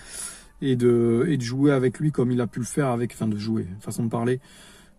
et 0.61 0.77
de, 0.77 1.25
et 1.29 1.37
de 1.37 1.43
jouer 1.43 1.73
avec 1.73 1.99
lui 1.99 2.13
comme 2.13 2.31
il 2.31 2.41
a 2.41 2.47
pu 2.47 2.59
le 2.59 2.67
faire 2.67 2.89
avec, 2.89 3.13
enfin 3.15 3.29
de 3.29 3.39
jouer, 3.39 3.67
façon 3.81 4.03
de 4.03 4.11
parler, 4.11 4.41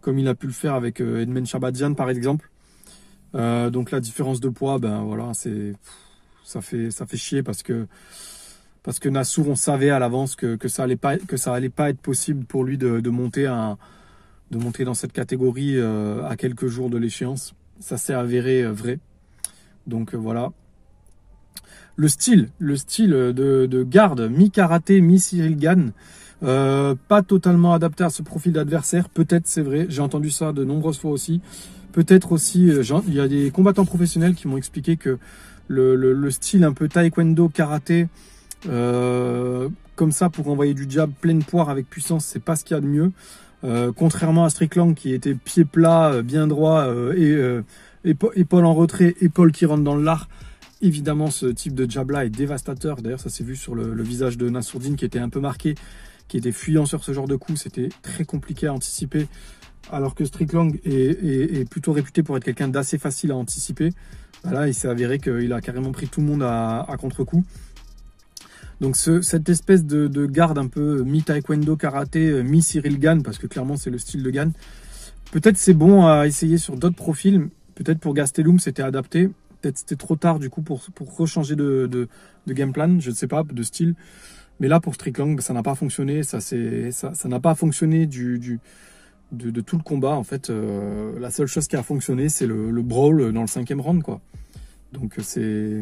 comme 0.01 0.17
il 0.17 0.27
a 0.27 0.34
pu 0.34 0.48
le 0.48 0.53
faire 0.53 0.74
avec 0.74 1.00
euh, 1.00 1.22
Edmond 1.22 1.46
Chabadian 1.46 1.93
par 1.93 2.10
exemple. 2.10 2.50
Euh, 3.36 3.69
donc 3.69 3.91
la 3.91 4.00
différence 4.00 4.39
de 4.39 4.50
poids, 4.50 4.79
ben 4.79 5.03
voilà, 5.03 5.31
c'est, 5.36 5.74
ça 6.43 6.62
fait, 6.62 6.89
ça 6.89 7.05
fait 7.05 7.17
chier 7.17 7.43
parce 7.43 7.62
que 7.62 7.86
parce 8.89 8.98
que 8.98 9.08
Nassour, 9.08 9.48
on 9.50 9.55
savait 9.55 9.91
à 9.91 10.00
l'avance 10.00 10.36
que, 10.36 10.67
ça 10.67 10.81
allait 10.81 10.96
pas 10.96 11.19
que 11.19 11.38
ça 11.38 11.53
allait 11.53 11.69
pas 11.69 11.91
être 11.91 12.00
possible 12.00 12.43
pour 12.46 12.63
lui 12.63 12.75
de, 12.79 13.08
monter 13.12 13.46
dans 13.46 14.93
cette 14.96 15.13
catégorie 15.13 15.77
euh, 15.77 16.27
à 16.27 16.36
quelques 16.36 16.65
jours 16.65 16.89
de 16.89 16.98
l'échéance. 16.98 17.53
Ça 17.79 17.98
s'est 17.98 18.15
avéré 18.15 18.63
euh, 18.63 18.72
vrai. 18.72 18.98
Donc 19.86 20.15
euh, 20.15 20.17
voilà. 20.17 20.53
Le 21.98 22.08
style, 22.08 22.50
le 22.58 22.77
style 22.77 23.12
de, 23.12 23.86
garde, 23.88 24.22
mi-karaté, 24.22 25.01
mi-Cyril 25.01 25.58
Gann, 25.58 25.91
pas 26.41 27.22
totalement 27.22 27.75
adapté 27.75 28.03
à 28.03 28.10
ce 28.10 28.24
profil 28.24 28.53
d'adversaire. 28.53 29.08
Peut-être, 29.10 29.46
c'est 29.46 29.62
vrai, 29.62 29.86
j'ai 29.89 30.01
entendu 30.01 30.31
ça 30.31 30.51
de 30.51 30.63
nombreuses 30.63 30.98
fois 30.98 31.12
aussi. 31.12 31.41
Peut-être 31.91 32.31
aussi, 32.31 32.69
il 32.69 33.13
y 33.13 33.19
a 33.19 33.27
des 33.27 33.51
combattants 33.51 33.86
professionnels 33.86 34.34
qui 34.34 34.48
m'ont 34.48 34.58
expliqué 34.58 34.98
que 34.98 35.19
le, 35.67 36.31
style 36.31 36.63
un 36.63 36.74
peu 36.74 36.88
taekwondo, 36.88 37.50
karaté, 37.50 38.08
euh, 38.67 39.69
comme 39.95 40.11
ça 40.11 40.29
pour 40.29 40.47
envoyer 40.49 40.73
du 40.73 40.85
jab 40.89 41.11
pleine 41.21 41.43
poire 41.43 41.69
avec 41.69 41.89
puissance, 41.89 42.25
c'est 42.25 42.43
pas 42.43 42.55
ce 42.55 42.63
qu'il 42.63 42.75
y 42.75 42.77
a 42.77 42.81
de 42.81 42.87
mieux. 42.87 43.11
contrairement 43.95 44.45
à 44.45 44.49
Strickland 44.49 44.95
qui 44.95 45.13
était 45.13 45.35
pied 45.35 45.65
plat, 45.65 46.21
bien 46.21 46.47
droit, 46.47 46.87
et 47.15 47.37
épaule 48.05 48.65
en 48.65 48.73
retrait, 48.73 49.15
épaule 49.21 49.51
qui 49.51 49.65
rentre 49.65 49.83
dans 49.83 49.95
le 49.95 50.03
lard. 50.03 50.27
Évidemment, 50.81 51.29
ce 51.29 51.47
type 51.47 51.73
de 51.73 51.89
jab-là 51.89 52.25
est 52.25 52.29
dévastateur. 52.29 53.01
D'ailleurs, 53.01 53.19
ça 53.19 53.29
s'est 53.29 53.43
vu 53.43 53.55
sur 53.55 53.75
le, 53.75 54.01
visage 54.01 54.37
de 54.37 54.49
Nassourdine 54.49 54.95
qui 54.95 55.03
était 55.03 55.19
un 55.19 55.29
peu 55.29 55.41
marqué, 55.41 55.75
qui 56.29 56.37
était 56.37 56.53
fuyant 56.53 56.85
sur 56.85 57.03
ce 57.03 57.11
genre 57.11 57.27
de 57.27 57.35
coup. 57.35 57.57
C'était 57.57 57.89
très 58.01 58.23
compliqué 58.23 58.67
à 58.67 58.73
anticiper. 58.73 59.27
Alors 59.91 60.15
que 60.15 60.23
Strickland 60.23 60.73
est, 60.85 61.69
plutôt 61.69 61.91
réputé 61.91 62.23
pour 62.23 62.37
être 62.37 62.45
quelqu'un 62.45 62.69
d'assez 62.69 62.97
facile 62.97 63.31
à 63.31 63.35
anticiper. 63.35 63.89
Là, 64.49 64.67
il 64.67 64.73
s'est 64.73 64.87
avéré 64.87 65.19
qu'il 65.19 65.51
a 65.51 65.59
carrément 65.59 65.91
pris 65.91 66.07
tout 66.07 66.21
le 66.21 66.27
monde 66.27 66.43
à, 66.43 66.85
contre-coup. 66.97 67.43
Donc 68.81 68.95
cette 68.95 69.50
espèce 69.50 69.86
de, 69.86 70.25
garde 70.25 70.57
un 70.57 70.67
peu 70.67 71.03
mi-taekwondo 71.03 71.75
karaté, 71.75 72.29
euh, 72.29 72.43
mi-Cyril 72.43 73.00
Gann, 73.00 73.24
parce 73.24 73.38
que 73.38 73.48
clairement 73.48 73.75
c'est 73.75 73.89
le 73.89 73.98
style 73.98 74.24
de 74.24 74.29
Gann. 74.29 74.51
Peut-être 75.31 75.57
c'est 75.57 75.74
bon 75.74 76.07
à 76.07 76.27
essayer 76.27 76.57
sur 76.57 76.77
d'autres 76.77 76.95
profils. 76.95 77.50
Peut-être 77.75 78.00
pour 78.00 78.13
Gastelum 78.13 78.59
c'était 78.59 78.83
adapté 78.83 79.29
peut-être 79.62 79.77
c'était 79.77 79.95
trop 79.95 80.15
tard 80.15 80.39
du 80.39 80.50
coup 80.50 80.62
pour, 80.62 80.81
pour 80.95 81.15
rechanger 81.15 81.55
de, 81.55 82.07
game 82.48 82.74
plan, 82.74 83.00
je 83.00 83.09
ne 83.09 83.15
sais 83.15 83.27
pas, 83.27 83.43
de 83.43 83.63
style. 83.63 83.95
Mais 84.59 84.67
là, 84.67 84.79
pour 84.79 84.93
Strickland, 84.95 85.39
ça 85.39 85.53
n'a 85.53 85.63
pas 85.63 85.75
fonctionné. 85.75 86.24
Ça 86.24 86.39
n'a 86.39 86.91
ça, 86.91 87.39
pas 87.41 87.55
fonctionné 87.55 88.07
du, 88.07 88.59
de, 89.31 89.62
tout 89.62 89.77
le 89.77 89.83
combat. 89.83 90.15
En 90.15 90.24
fait, 90.24 90.50
euh, 90.50 91.17
la 91.19 91.31
seule 91.31 91.48
chose 91.48 91.67
qui 91.67 91.77
a 91.77 91.83
fonctionné, 91.83 92.27
c'est 92.27 92.45
le, 92.48 92.69
le, 92.69 92.81
brawl 92.81 93.31
dans 93.31 93.41
le 93.41 93.48
cinquième 93.48 93.79
round. 93.79 94.03
Quoi. 94.03 94.19
Donc, 94.91 95.15
c'est. 95.21 95.81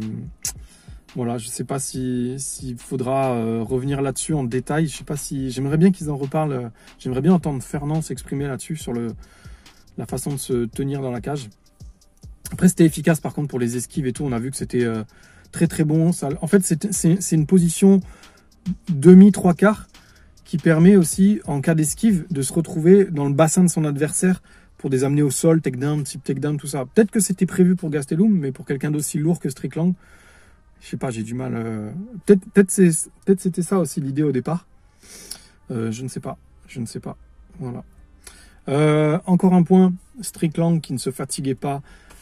Voilà, 1.16 1.38
je 1.38 1.48
ne 1.48 1.52
sais 1.52 1.64
pas 1.64 1.80
s'il 1.80 2.78
faudra 2.78 3.32
euh, 3.32 3.64
revenir 3.64 4.02
là-dessus 4.02 4.34
en 4.34 4.44
détail. 4.44 4.88
Je 4.88 4.98
sais 4.98 5.04
pas 5.04 5.18
si. 5.18 5.50
J'aimerais 5.52 5.78
bien 5.78 5.92
qu'ils 5.92 6.10
en 6.10 6.18
reparlent. 6.18 6.72
J'aimerais 7.00 7.22
bien 7.22 7.34
entendre 7.34 7.64
Fernand 7.64 8.02
s'exprimer 8.02 8.48
là-dessus 8.48 8.76
sur 8.76 8.94
la 8.94 10.06
façon 10.06 10.34
de 10.34 10.38
se 10.38 10.66
tenir 10.66 11.02
dans 11.02 11.12
la 11.12 11.22
cage. 11.22 11.50
Après, 12.52 12.68
c'était 12.68 12.86
efficace 12.86 13.20
par 13.20 13.34
contre 13.34 13.50
pour 13.50 13.60
les 13.60 13.78
esquives 13.78 14.08
et 14.08 14.14
tout. 14.14 14.24
On 14.24 14.32
a 14.32 14.40
vu 14.40 14.52
que 14.52 14.58
c'était 14.58 14.84
euh, 14.84 15.04
très 15.52 15.68
très 15.68 15.84
bon. 15.84 16.12
en 16.42 16.48
fait, 16.48 16.62
c'est 16.92 17.36
une 17.36 17.46
position 17.46 18.00
demi 18.90 19.32
trois 19.32 19.54
quarts 19.54 19.88
qui 20.46 20.58
permet 20.58 20.96
aussi, 20.96 21.42
en 21.46 21.60
cas 21.60 21.76
d'esquive, 21.76 22.26
de 22.32 22.42
se 22.42 22.54
retrouver 22.54 23.06
dans 23.06 23.28
le 23.28 23.34
bassin 23.34 23.64
de 23.64 23.70
son 23.70 23.84
adversaire 23.84 24.42
pour 24.78 24.90
des 24.90 25.04
amener 25.04 25.22
au 25.22 25.32
sol, 25.32 25.62
takedown, 25.62 26.04
type 26.04 26.24
takedown, 26.24 26.58
tout 26.58 26.68
ça. 26.68 26.86
Peut-être 26.86 27.12
que 27.12 27.20
c'était 27.20 27.46
prévu 27.46 27.76
pour 27.76 27.90
Gastelum, 27.90 28.32
mais 28.32 28.52
pour 28.52 28.66
quelqu'un 28.66 28.92
d'aussi 28.92 29.18
lourd 29.18 29.40
que 29.40 29.50
Strickland, 29.50 29.94
je 30.81 30.88
sais 30.88 30.98
pas, 30.98 31.10
j'ai 31.10 31.24
du 31.24 31.34
mal. 31.34 31.53
Euh, 31.55 31.91
peut-être 32.25 32.46
peut-être 32.53 33.41
c'était 33.41 33.62
ça 33.62 33.79
aussi 33.79 34.01
l'idée 34.01 34.24
au 34.24 34.31
départ. 34.31 34.67
Euh, 35.72 35.91
je 35.91 36.03
ne 36.03 36.07
sais 36.07 36.19
pas. 36.19 36.38
Je 36.67 36.79
ne 36.79 36.86
sais 36.86 37.00
pas. 37.00 37.17
Voilà. 37.60 37.84
encore 39.25 39.53
un 39.53 39.63
point, 39.63 39.93
Strickland 40.22 40.79
qui 40.81 40.93
ne 40.93 40.98
se 40.98 41.12
fatiguait 41.12 41.55
pas, 41.55 41.81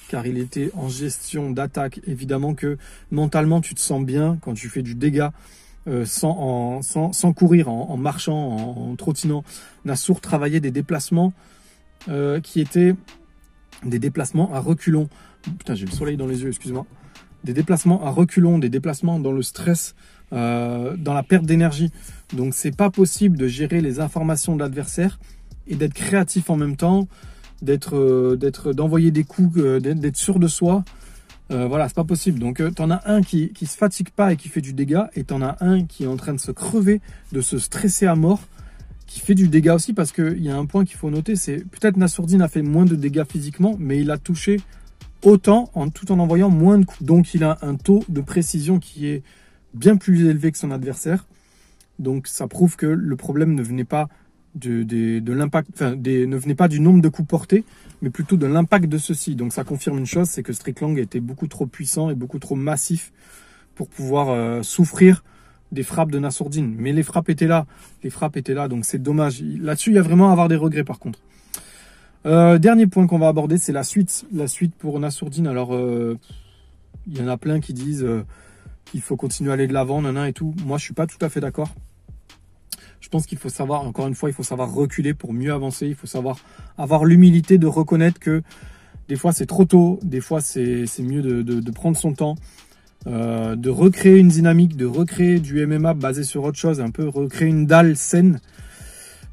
car 0.09 0.25
il 0.25 0.37
était 0.37 0.71
en 0.75 0.87
gestion 0.87 1.51
d'attaque. 1.51 1.99
Évidemment 2.05 2.53
que 2.53 2.77
mentalement, 3.11 3.61
tu 3.61 3.75
te 3.75 3.79
sens 3.79 4.03
bien 4.03 4.37
quand 4.41 4.53
tu 4.53 4.69
fais 4.69 4.81
du 4.81 4.95
dégât 4.95 5.33
euh, 5.87 6.03
sans, 6.03 6.81
sans, 6.81 7.33
courir, 7.33 7.69
en, 7.69 7.95
marchant, 7.95 8.35
en, 8.35 8.95
trottinant. 8.95 9.43
Nassour 9.85 10.19
travaillait 10.19 10.59
des 10.59 10.71
déplacements 10.71 11.31
euh, 12.09 12.39
qui 12.41 12.59
étaient 12.59 12.95
des 13.83 13.99
déplacements 13.99 14.51
à 14.51 14.59
reculons. 14.59 15.09
Putain, 15.43 15.75
j'ai 15.75 15.85
le 15.85 15.91
soleil 15.91 16.17
dans 16.17 16.25
les 16.25 16.41
yeux, 16.41 16.47
excuse-moi. 16.49 16.87
Des 17.45 17.53
déplacements 17.53 18.03
à 18.03 18.09
reculons, 18.09 18.57
des 18.59 18.69
déplacements 18.69 19.19
dans 19.19 19.31
le 19.31 19.43
stress, 19.43 19.95
euh, 20.33 20.97
dans 20.97 21.13
la 21.13 21.21
perte 21.21 21.45
d'énergie. 21.45 21.91
Donc, 22.33 22.55
c'est 22.55 22.75
pas 22.75 22.89
possible 22.89 23.37
de 23.37 23.47
gérer 23.47 23.79
les 23.79 23.99
informations 23.99 24.55
de 24.55 24.61
l'adversaire 24.61 25.19
et 25.67 25.75
d'être 25.75 25.93
créatif 25.93 26.49
en 26.49 26.57
même 26.57 26.75
temps 26.75 27.07
d'être, 27.61 27.95
euh, 27.95 28.73
d'envoyer 28.73 29.11
des 29.11 29.23
coups, 29.23 29.57
euh, 29.59 29.79
d'être 29.79 30.17
sûr 30.17 30.39
de 30.39 30.47
soi. 30.47 30.83
Voilà, 31.49 31.87
c'est 31.87 31.95
pas 31.95 32.03
possible. 32.03 32.39
Donc, 32.39 32.59
tu 32.75 32.81
en 32.81 32.89
as 32.89 33.03
un 33.05 33.21
qui, 33.21 33.49
qui 33.49 33.67
se 33.67 33.77
fatigue 33.77 34.09
pas 34.09 34.33
et 34.33 34.35
qui 34.35 34.49
fait 34.49 34.61
du 34.61 34.73
dégât, 34.73 35.11
et 35.15 35.23
en 35.31 35.43
as 35.43 35.57
un 35.59 35.85
qui 35.85 36.03
est 36.03 36.07
en 36.07 36.17
train 36.17 36.33
de 36.33 36.39
se 36.39 36.51
crever, 36.51 37.01
de 37.31 37.39
se 37.41 37.59
stresser 37.59 38.07
à 38.07 38.15
mort, 38.15 38.41
qui 39.05 39.19
fait 39.19 39.35
du 39.35 39.47
dégât 39.47 39.75
aussi, 39.75 39.93
parce 39.93 40.11
qu'il 40.11 40.41
y 40.41 40.49
a 40.49 40.57
un 40.57 40.65
point 40.65 40.85
qu'il 40.85 40.97
faut 40.97 41.11
noter, 41.11 41.35
c'est 41.35 41.57
peut-être 41.57 41.97
Nassourdine 41.97 42.41
a 42.41 42.47
fait 42.47 42.63
moins 42.63 42.85
de 42.85 42.95
dégâts 42.95 43.25
physiquement, 43.29 43.75
mais 43.77 44.01
il 44.01 44.09
a 44.09 44.17
touché 44.17 44.59
autant 45.25 45.71
tout 45.93 46.11
en 46.11 46.19
envoyant 46.19 46.49
moins 46.49 46.77
de 46.77 46.85
coups. 46.85 47.03
Donc, 47.03 47.33
il 47.33 47.43
a 47.43 47.57
un 47.61 47.75
taux 47.75 48.03
de 48.09 48.21
précision 48.21 48.79
qui 48.79 49.07
est 49.07 49.23
bien 49.73 49.97
plus 49.97 50.27
élevé 50.27 50.51
que 50.51 50.57
son 50.57 50.71
adversaire. 50.71 51.25
Donc, 51.99 52.27
ça 52.27 52.47
prouve 52.47 52.75
que 52.75 52.85
le 52.85 53.15
problème 53.15 53.55
ne 53.55 53.63
venait 53.63 53.83
pas 53.83 54.07
de, 54.55 55.33
l'impact, 55.33 55.81
ne 55.81 56.37
venait 56.37 56.55
pas 56.55 56.67
du 56.67 56.79
nombre 56.79 57.01
de 57.01 57.09
coups 57.09 57.27
portés, 57.27 57.63
mais 58.01 58.09
plutôt 58.09 58.37
de 58.37 58.45
l'impact 58.45 58.87
de 58.87 58.97
ceux-ci. 58.97 59.35
Donc 59.35 59.53
ça 59.53 59.63
confirme 59.63 59.97
une 59.97 60.05
chose, 60.05 60.29
c'est 60.29 60.43
que 60.43 60.53
Strickland 60.53 60.97
était 60.97 61.19
beaucoup 61.19 61.47
trop 61.47 61.65
puissant 61.65 62.09
et 62.09 62.15
beaucoup 62.15 62.39
trop 62.39 62.55
massif 62.55 63.11
pour 63.75 63.89
pouvoir 63.89 64.29
euh, 64.29 64.63
souffrir 64.63 65.23
des 65.71 65.83
frappes 65.83 66.11
de 66.11 66.19
Nassourdine. 66.19 66.73
Mais 66.77 66.93
les 66.93 67.03
frappes 67.03 67.29
étaient 67.29 67.47
là, 67.47 67.65
les 68.03 68.09
frappes 68.09 68.37
étaient 68.37 68.53
là, 68.53 68.67
donc 68.67 68.85
c'est 68.85 69.01
dommage. 69.01 69.41
Là-dessus, 69.41 69.89
il 69.89 69.95
y 69.95 69.99
a 69.99 70.01
vraiment 70.01 70.29
à 70.29 70.31
avoir 70.31 70.47
des 70.47 70.55
regrets 70.55 70.85
par 70.85 70.99
contre. 70.99 71.19
Euh, 72.25 72.57
dernier 72.57 72.87
point 72.87 73.07
qu'on 73.07 73.19
va 73.19 73.27
aborder, 73.27 73.57
c'est 73.57 73.71
la 73.71 73.83
suite. 73.83 74.25
La 74.33 74.47
suite 74.47 74.75
pour 74.75 74.99
Nassourdine. 74.99 75.47
Alors, 75.47 75.73
euh, 75.73 76.17
il 77.07 77.17
y 77.17 77.21
en 77.21 77.27
a 77.27 77.37
plein 77.37 77.59
qui 77.59 77.73
disent 77.73 78.05
qu'il 78.85 79.01
faut 79.01 79.15
continuer 79.15 79.51
à 79.51 79.53
aller 79.53 79.67
de 79.67 79.73
l'avant, 79.73 80.01
nana 80.01 80.27
et 80.27 80.33
tout. 80.33 80.53
Moi, 80.65 80.77
je 80.77 80.83
suis 80.83 80.93
pas 80.93 81.07
tout 81.07 81.23
à 81.23 81.29
fait 81.29 81.39
d'accord. 81.39 81.69
Je 82.99 83.09
pense 83.09 83.27
qu'il 83.27 83.37
faut 83.37 83.49
savoir, 83.49 83.83
encore 83.83 84.07
une 84.07 84.15
fois, 84.15 84.29
il 84.29 84.33
faut 84.33 84.43
savoir 84.43 84.73
reculer 84.73 85.13
pour 85.13 85.31
mieux 85.31 85.53
avancer. 85.53 85.85
Il 85.85 85.93
faut 85.93 86.07
savoir 86.07 86.37
avoir 86.77 87.05
l'humilité 87.05 87.59
de 87.59 87.67
reconnaître 87.67 88.19
que 88.19 88.41
des 89.07 89.15
fois 89.15 89.31
c'est 89.33 89.45
trop 89.45 89.65
tôt, 89.65 89.99
des 90.03 90.21
fois 90.21 90.41
c'est 90.41 90.85
mieux 90.99 91.21
de, 91.21 91.71
prendre 91.71 91.97
son 91.97 92.13
temps, 92.13 92.35
euh, 93.07 93.55
de 93.55 93.69
recréer 93.69 94.17
une 94.17 94.29
dynamique, 94.29 94.75
de 94.75 94.85
recréer 94.85 95.39
du 95.39 95.65
MMA 95.65 95.93
basé 95.93 96.23
sur 96.23 96.43
autre 96.43 96.57
chose, 96.57 96.81
un 96.81 96.91
peu 96.91 97.07
recréer 97.07 97.49
une 97.49 97.65
dalle 97.65 97.95
saine. 97.95 98.39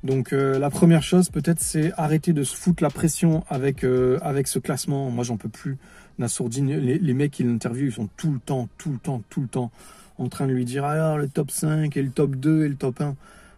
Donc 0.04 0.32
euh, 0.32 0.58
la 0.58 0.68
première 0.68 1.02
chose 1.02 1.28
peut-être 1.30 1.60
c'est 1.60 1.92
arrêter 1.96 2.32
de 2.32 2.42
se 2.42 2.56
foutre 2.56 2.82
la 2.82 2.90
pression 2.90 3.44
avec, 3.48 3.84
euh, 3.84 4.18
avec 4.22 4.48
ce 4.48 4.58
classement. 4.58 5.10
Moi 5.10 5.24
j'en 5.24 5.36
peux 5.36 5.48
plus. 5.48 5.78
Nassourdine, 6.18 6.76
les, 6.76 6.98
les 6.98 7.14
mecs 7.14 7.30
qui 7.30 7.44
l'interviewent, 7.44 7.88
ils 7.88 7.92
sont 7.92 8.08
tout 8.16 8.32
le 8.32 8.38
temps, 8.38 8.68
tout 8.78 8.90
le 8.90 8.98
temps, 8.98 9.22
tout 9.30 9.40
le 9.40 9.48
temps 9.48 9.70
en 10.18 10.28
train 10.28 10.46
de 10.46 10.52
lui 10.52 10.64
dire 10.64 10.84
alors 10.84 11.18
le 11.18 11.28
top 11.28 11.50
5 11.50 11.96
et 11.96 12.02
le 12.02 12.10
top 12.10 12.36
2 12.36 12.64
et 12.64 12.68
le 12.68 12.74
top 12.74 13.00
1. 13.00 13.16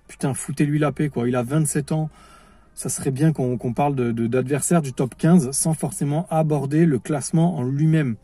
Putain, 0.09 0.35
foutez-lui 0.35 0.79
la 0.79 0.93
paix, 0.93 1.09
quoi. 1.09 1.29
Il 1.29 1.37
a 1.37 1.43
27 1.43 1.93
ans. 1.93 2.11
Ça 2.75 2.89
serait 2.89 3.13
bien 3.13 3.33
qu'on 3.33 3.73
parle 3.73 3.95
d'adversaires 3.95 4.83
de, 4.83 4.89
du 4.89 4.93
top 4.93 5.15
15 5.17 5.53
sans 5.53 5.75
forcément 5.75 6.27
aborder 6.29 6.87
le 6.87 6.99
classement 6.99 7.57
en 7.57 7.63
lui-même. 7.63 8.17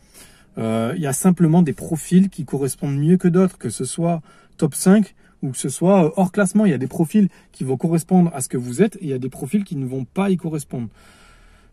Euh, 0.58 0.92
il 0.96 1.02
y 1.02 1.06
a 1.06 1.12
simplement 1.12 1.62
des 1.62 1.72
profils 1.72 2.28
qui 2.28 2.44
correspondent 2.44 2.98
mieux 2.98 3.16
que 3.16 3.28
d'autres, 3.28 3.58
que 3.58 3.70
ce 3.70 3.84
soit 3.84 4.22
top 4.56 4.74
5 4.74 5.14
ou 5.42 5.50
que 5.50 5.58
ce 5.58 5.68
soit 5.68 6.06
euh, 6.06 6.10
hors 6.16 6.32
classement. 6.32 6.66
Il 6.66 6.70
y 6.70 6.74
a 6.74 6.78
des 6.78 6.86
profils 6.86 7.28
qui 7.52 7.64
vont 7.64 7.76
correspondre 7.76 8.30
à 8.34 8.40
ce 8.40 8.48
que 8.48 8.56
vous 8.56 8.82
êtes 8.82 8.96
et 8.96 9.04
il 9.04 9.08
y 9.08 9.14
a 9.14 9.18
des 9.18 9.30
profils 9.30 9.64
qui 9.64 9.76
ne 9.76 9.86
vont 9.86 10.04
pas 10.04 10.30
y 10.30 10.36
correspondre. 10.36 10.88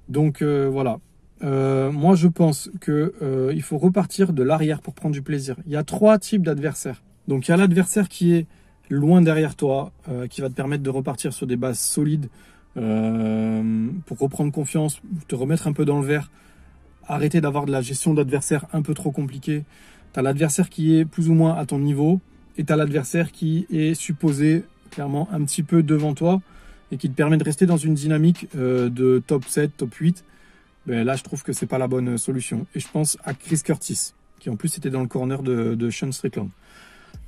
Donc 0.09 0.41
euh, 0.41 0.69
voilà. 0.71 0.99
moi, 1.41 2.15
je 2.15 2.27
pense 2.27 2.69
que 2.81 3.51
il 3.53 3.61
faut 3.61 3.77
repartir 3.77 4.33
de 4.33 4.43
l'arrière 4.43 4.81
pour 4.81 4.93
prendre 4.93 5.13
du 5.13 5.21
plaisir. 5.21 5.55
Il 5.65 5.71
y 5.71 5.77
a 5.77 5.83
trois 5.83 6.17
types 6.17 6.43
d'adversaires. 6.43 7.01
Donc 7.27 7.47
il 7.47 7.51
y 7.51 7.53
a 7.53 7.57
l'adversaire 7.57 8.07
qui 8.09 8.33
est 8.33 8.47
loin 8.89 9.21
derrière 9.21 9.55
toi, 9.55 9.91
euh, 10.09 10.27
qui 10.27 10.41
va 10.41 10.49
te 10.49 10.53
permettre 10.53 10.83
de 10.83 10.89
repartir 10.89 11.33
sur 11.33 11.47
des 11.47 11.55
bases 11.55 11.79
solides 11.79 12.29
euh, 12.77 13.89
pour 14.05 14.17
reprendre 14.19 14.51
confiance, 14.51 15.01
te 15.27 15.35
remettre 15.35 15.67
un 15.67 15.73
peu 15.73 15.85
dans 15.85 15.99
le 15.99 16.05
vert, 16.05 16.31
arrêter 17.07 17.41
d'avoir 17.41 17.65
de 17.65 17.71
la 17.71 17.81
gestion 17.81 18.13
d'adversaire 18.13 18.65
un 18.73 18.81
peu 18.81 18.93
trop 18.93 19.11
compliquée. 19.11 19.65
Tu 20.13 20.19
as 20.19 20.23
l'adversaire 20.23 20.69
qui 20.69 20.97
est 20.97 21.05
plus 21.05 21.29
ou 21.29 21.33
moins 21.33 21.55
à 21.55 21.65
ton 21.65 21.79
niveau 21.79 22.19
et 22.57 22.63
tu 22.63 22.73
as 22.73 22.75
l'adversaire 22.75 23.31
qui 23.31 23.67
est 23.71 23.93
supposé 23.93 24.63
clairement 24.91 25.27
un 25.31 25.43
petit 25.43 25.63
peu 25.63 25.83
devant 25.83 26.13
toi 26.13 26.41
et 26.91 26.97
qui 26.97 27.09
te 27.09 27.15
permet 27.15 27.37
de 27.37 27.43
rester 27.43 27.65
dans 27.65 27.77
une 27.77 27.93
dynamique 27.93 28.47
euh, 28.55 28.89
de 28.89 29.21
top 29.25 29.45
7, 29.45 29.75
top 29.77 29.93
8. 29.93 30.23
Ben 30.85 31.03
là, 31.03 31.15
je 31.15 31.23
trouve 31.23 31.43
que 31.43 31.53
c'est 31.53 31.65
pas 31.65 31.77
la 31.77 31.87
bonne 31.87 32.17
solution. 32.17 32.65
Et 32.73 32.79
je 32.79 32.87
pense 32.87 33.17
à 33.25 33.33
Chris 33.33 33.61
Curtis, 33.63 34.13
qui 34.39 34.49
en 34.49 34.55
plus 34.55 34.77
était 34.77 34.89
dans 34.89 35.01
le 35.01 35.07
corner 35.07 35.43
de, 35.43 35.89
Sean 35.89 36.11
Strickland. 36.11 36.49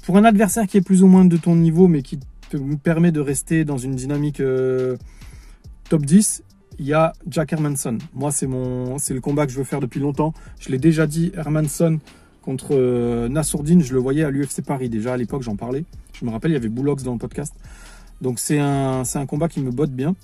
Pour 0.06 0.18
un 0.18 0.24
adversaire 0.24 0.66
qui 0.66 0.78
est 0.78 0.82
plus 0.82 1.04
ou 1.04 1.08
moins 1.08 1.26
de 1.26 1.36
ton 1.36 1.56
niveau, 1.56 1.90
mais 1.90 2.02
qui 2.02 2.20
te 2.50 2.58
permet 2.78 3.12
de 3.12 3.20
rester 3.20 3.66
dans 3.66 3.78
une 3.78 3.96
dynamique 3.96 4.40
euh, 4.40 4.96
top 5.90 6.06
10, 6.06 6.44
il 6.80 6.86
y 6.86 6.94
a 6.94 7.12
Jack 7.28 7.52
Hermanson. 7.52 7.98
Moi, 8.14 8.32
c'est 8.32 8.48
mon, 8.48 8.98
c'est 8.98 9.14
le 9.14 9.20
combat 9.20 9.46
que 9.46 9.52
je 9.52 9.58
veux 9.58 9.66
faire 9.66 9.82
depuis 9.82 10.00
longtemps. 10.00 10.34
Je 10.62 10.70
l'ai 10.70 10.78
déjà 10.78 11.06
dit, 11.06 11.34
Hermanson 11.36 12.00
contre 12.50 12.70
euh, 12.72 13.30
Nassourdine, 13.30 13.84
je 13.84 13.94
le 13.94 14.00
voyais 14.00 14.24
à 14.24 14.32
l'UFC 14.32 14.64
Paris. 14.66 14.90
Déjà 14.90 15.14
à 15.14 15.18
l'époque, 15.18 15.44
j'en 15.44 15.56
parlais. 15.56 15.86
Je 16.14 16.26
me 16.26 16.32
rappelle, 16.32 16.50
il 16.50 16.56
y 16.56 16.58
avait 16.58 16.68
Boulox 16.68 17.04
dans 17.04 17.14
le 17.14 17.20
podcast. 17.20 17.54
Donc 18.22 18.40
c'est 18.40 18.58
un, 18.58 19.04
un 19.14 19.26
combat 19.28 19.48
qui 19.48 19.62
me 19.62 19.70
botte 19.70 19.92
bien. 19.92 20.16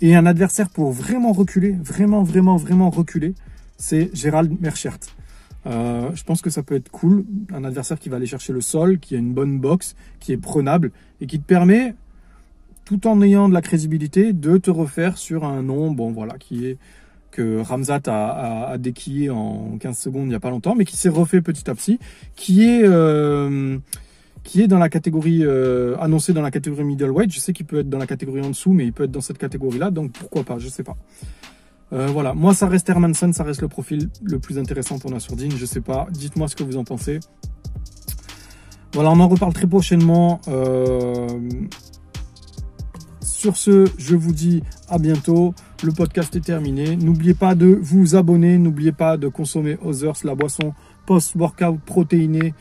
Et 0.00 0.16
un 0.16 0.26
adversaire 0.26 0.70
pour 0.70 0.90
vraiment 0.90 1.30
reculer, 1.30 1.76
vraiment, 1.80 2.24
vraiment, 2.24 2.56
vraiment 2.56 2.90
reculer, 2.90 3.32
c'est 3.76 4.10
Gérald 4.12 4.60
Merchert. 4.60 4.98
Euh, 5.66 6.10
je 6.14 6.24
pense 6.24 6.42
que 6.42 6.50
ça 6.50 6.64
peut 6.64 6.74
être 6.74 6.90
cool. 6.90 7.24
Un 7.54 7.62
adversaire 7.62 8.00
qui 8.00 8.08
va 8.08 8.16
aller 8.16 8.26
chercher 8.26 8.52
le 8.52 8.60
sol, 8.60 8.98
qui 8.98 9.14
a 9.14 9.18
une 9.18 9.32
bonne 9.32 9.60
boxe, 9.60 9.94
qui 10.18 10.32
est 10.32 10.36
prenable 10.36 10.90
et 11.20 11.28
qui 11.28 11.38
te 11.38 11.46
permet, 11.46 11.94
tout 12.86 13.06
en 13.06 13.22
ayant 13.22 13.48
de 13.48 13.54
la 13.54 13.62
crédibilité, 13.62 14.32
de 14.32 14.56
te 14.56 14.72
refaire 14.72 15.16
sur 15.16 15.44
un 15.44 15.62
nom, 15.62 15.92
bon 15.92 16.10
voilà, 16.10 16.38
qui 16.38 16.66
est 16.66 16.76
que 17.30 17.60
Ramzat 17.60 18.02
a, 18.06 18.76
déquillé 18.78 19.30
en 19.30 19.76
15 19.78 19.98
secondes 19.98 20.24
il 20.24 20.28
n'y 20.28 20.34
a 20.34 20.40
pas 20.40 20.50
longtemps, 20.50 20.74
mais 20.74 20.84
qui 20.84 20.96
s'est 20.96 21.08
refait 21.08 21.40
petit 21.40 21.68
à 21.70 21.74
petit, 21.74 21.98
qui 22.36 22.64
est 22.64 22.82
euh, 22.84 23.78
qui 24.44 24.62
est 24.62 24.66
dans 24.66 24.78
la 24.78 24.88
catégorie 24.88 25.44
euh, 25.44 25.96
annoncé 25.98 26.32
dans 26.32 26.42
la 26.42 26.50
catégorie 26.50 26.84
middleweight. 26.84 27.32
Je 27.32 27.38
sais 27.38 27.52
qu'il 27.52 27.66
peut 27.66 27.80
être 27.80 27.88
dans 27.88 27.98
la 27.98 28.06
catégorie 28.06 28.40
en 28.40 28.50
dessous, 28.50 28.72
mais 28.72 28.86
il 28.86 28.92
peut 28.92 29.04
être 29.04 29.10
dans 29.10 29.20
cette 29.20 29.38
catégorie-là, 29.38 29.90
donc 29.90 30.12
pourquoi 30.12 30.44
pas, 30.44 30.58
je 30.58 30.68
sais 30.68 30.82
pas. 30.82 30.96
Euh, 31.92 32.06
voilà, 32.06 32.34
moi 32.34 32.54
ça 32.54 32.66
reste 32.66 32.88
Hermanson, 32.88 33.32
ça 33.32 33.44
reste 33.44 33.62
le 33.62 33.68
profil 33.68 34.10
le 34.22 34.38
plus 34.38 34.58
intéressant 34.58 34.98
pour 34.98 35.10
Nassourdine, 35.10 35.52
je 35.56 35.64
sais 35.64 35.80
pas, 35.80 36.06
dites-moi 36.10 36.48
ce 36.48 36.56
que 36.56 36.62
vous 36.62 36.76
en 36.76 36.84
pensez. 36.84 37.20
Voilà, 38.94 39.10
on 39.10 39.20
en 39.20 39.28
reparle 39.28 39.52
très 39.52 39.66
prochainement. 39.66 40.40
Sur 43.38 43.56
ce, 43.56 43.84
je 43.98 44.16
vous 44.16 44.32
dis 44.32 44.64
à 44.88 44.98
bientôt. 44.98 45.54
Le 45.84 45.92
podcast 45.92 46.34
est 46.34 46.40
terminé. 46.40 46.96
N'oubliez 46.96 47.34
pas 47.34 47.54
de 47.54 47.78
vous 47.80 48.16
abonner. 48.16 48.58
N'oubliez 48.58 48.90
pas 48.90 49.16
de 49.16 49.28
consommer 49.28 49.78
Others, 49.80 50.24
la 50.24 50.34
boisson 50.34 50.74
post-workout 51.06 51.78
protéinée 51.86 52.52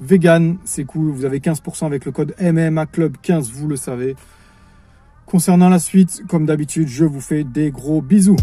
vegan. 0.00 0.58
C'est 0.64 0.84
cool. 0.84 1.10
Vous 1.10 1.24
avez 1.24 1.40
15% 1.40 1.86
avec 1.86 2.04
le 2.04 2.12
code 2.12 2.32
MMA 2.40 2.86
Club 2.86 3.16
15, 3.22 3.50
vous 3.50 3.66
le 3.66 3.74
savez. 3.74 4.14
Concernant 5.26 5.68
la 5.68 5.80
suite, 5.80 6.22
comme 6.28 6.46
d'habitude, 6.46 6.86
je 6.86 7.04
vous 7.04 7.20
fais 7.20 7.42
des 7.42 7.72
gros 7.72 8.00
bisous. 8.00 8.36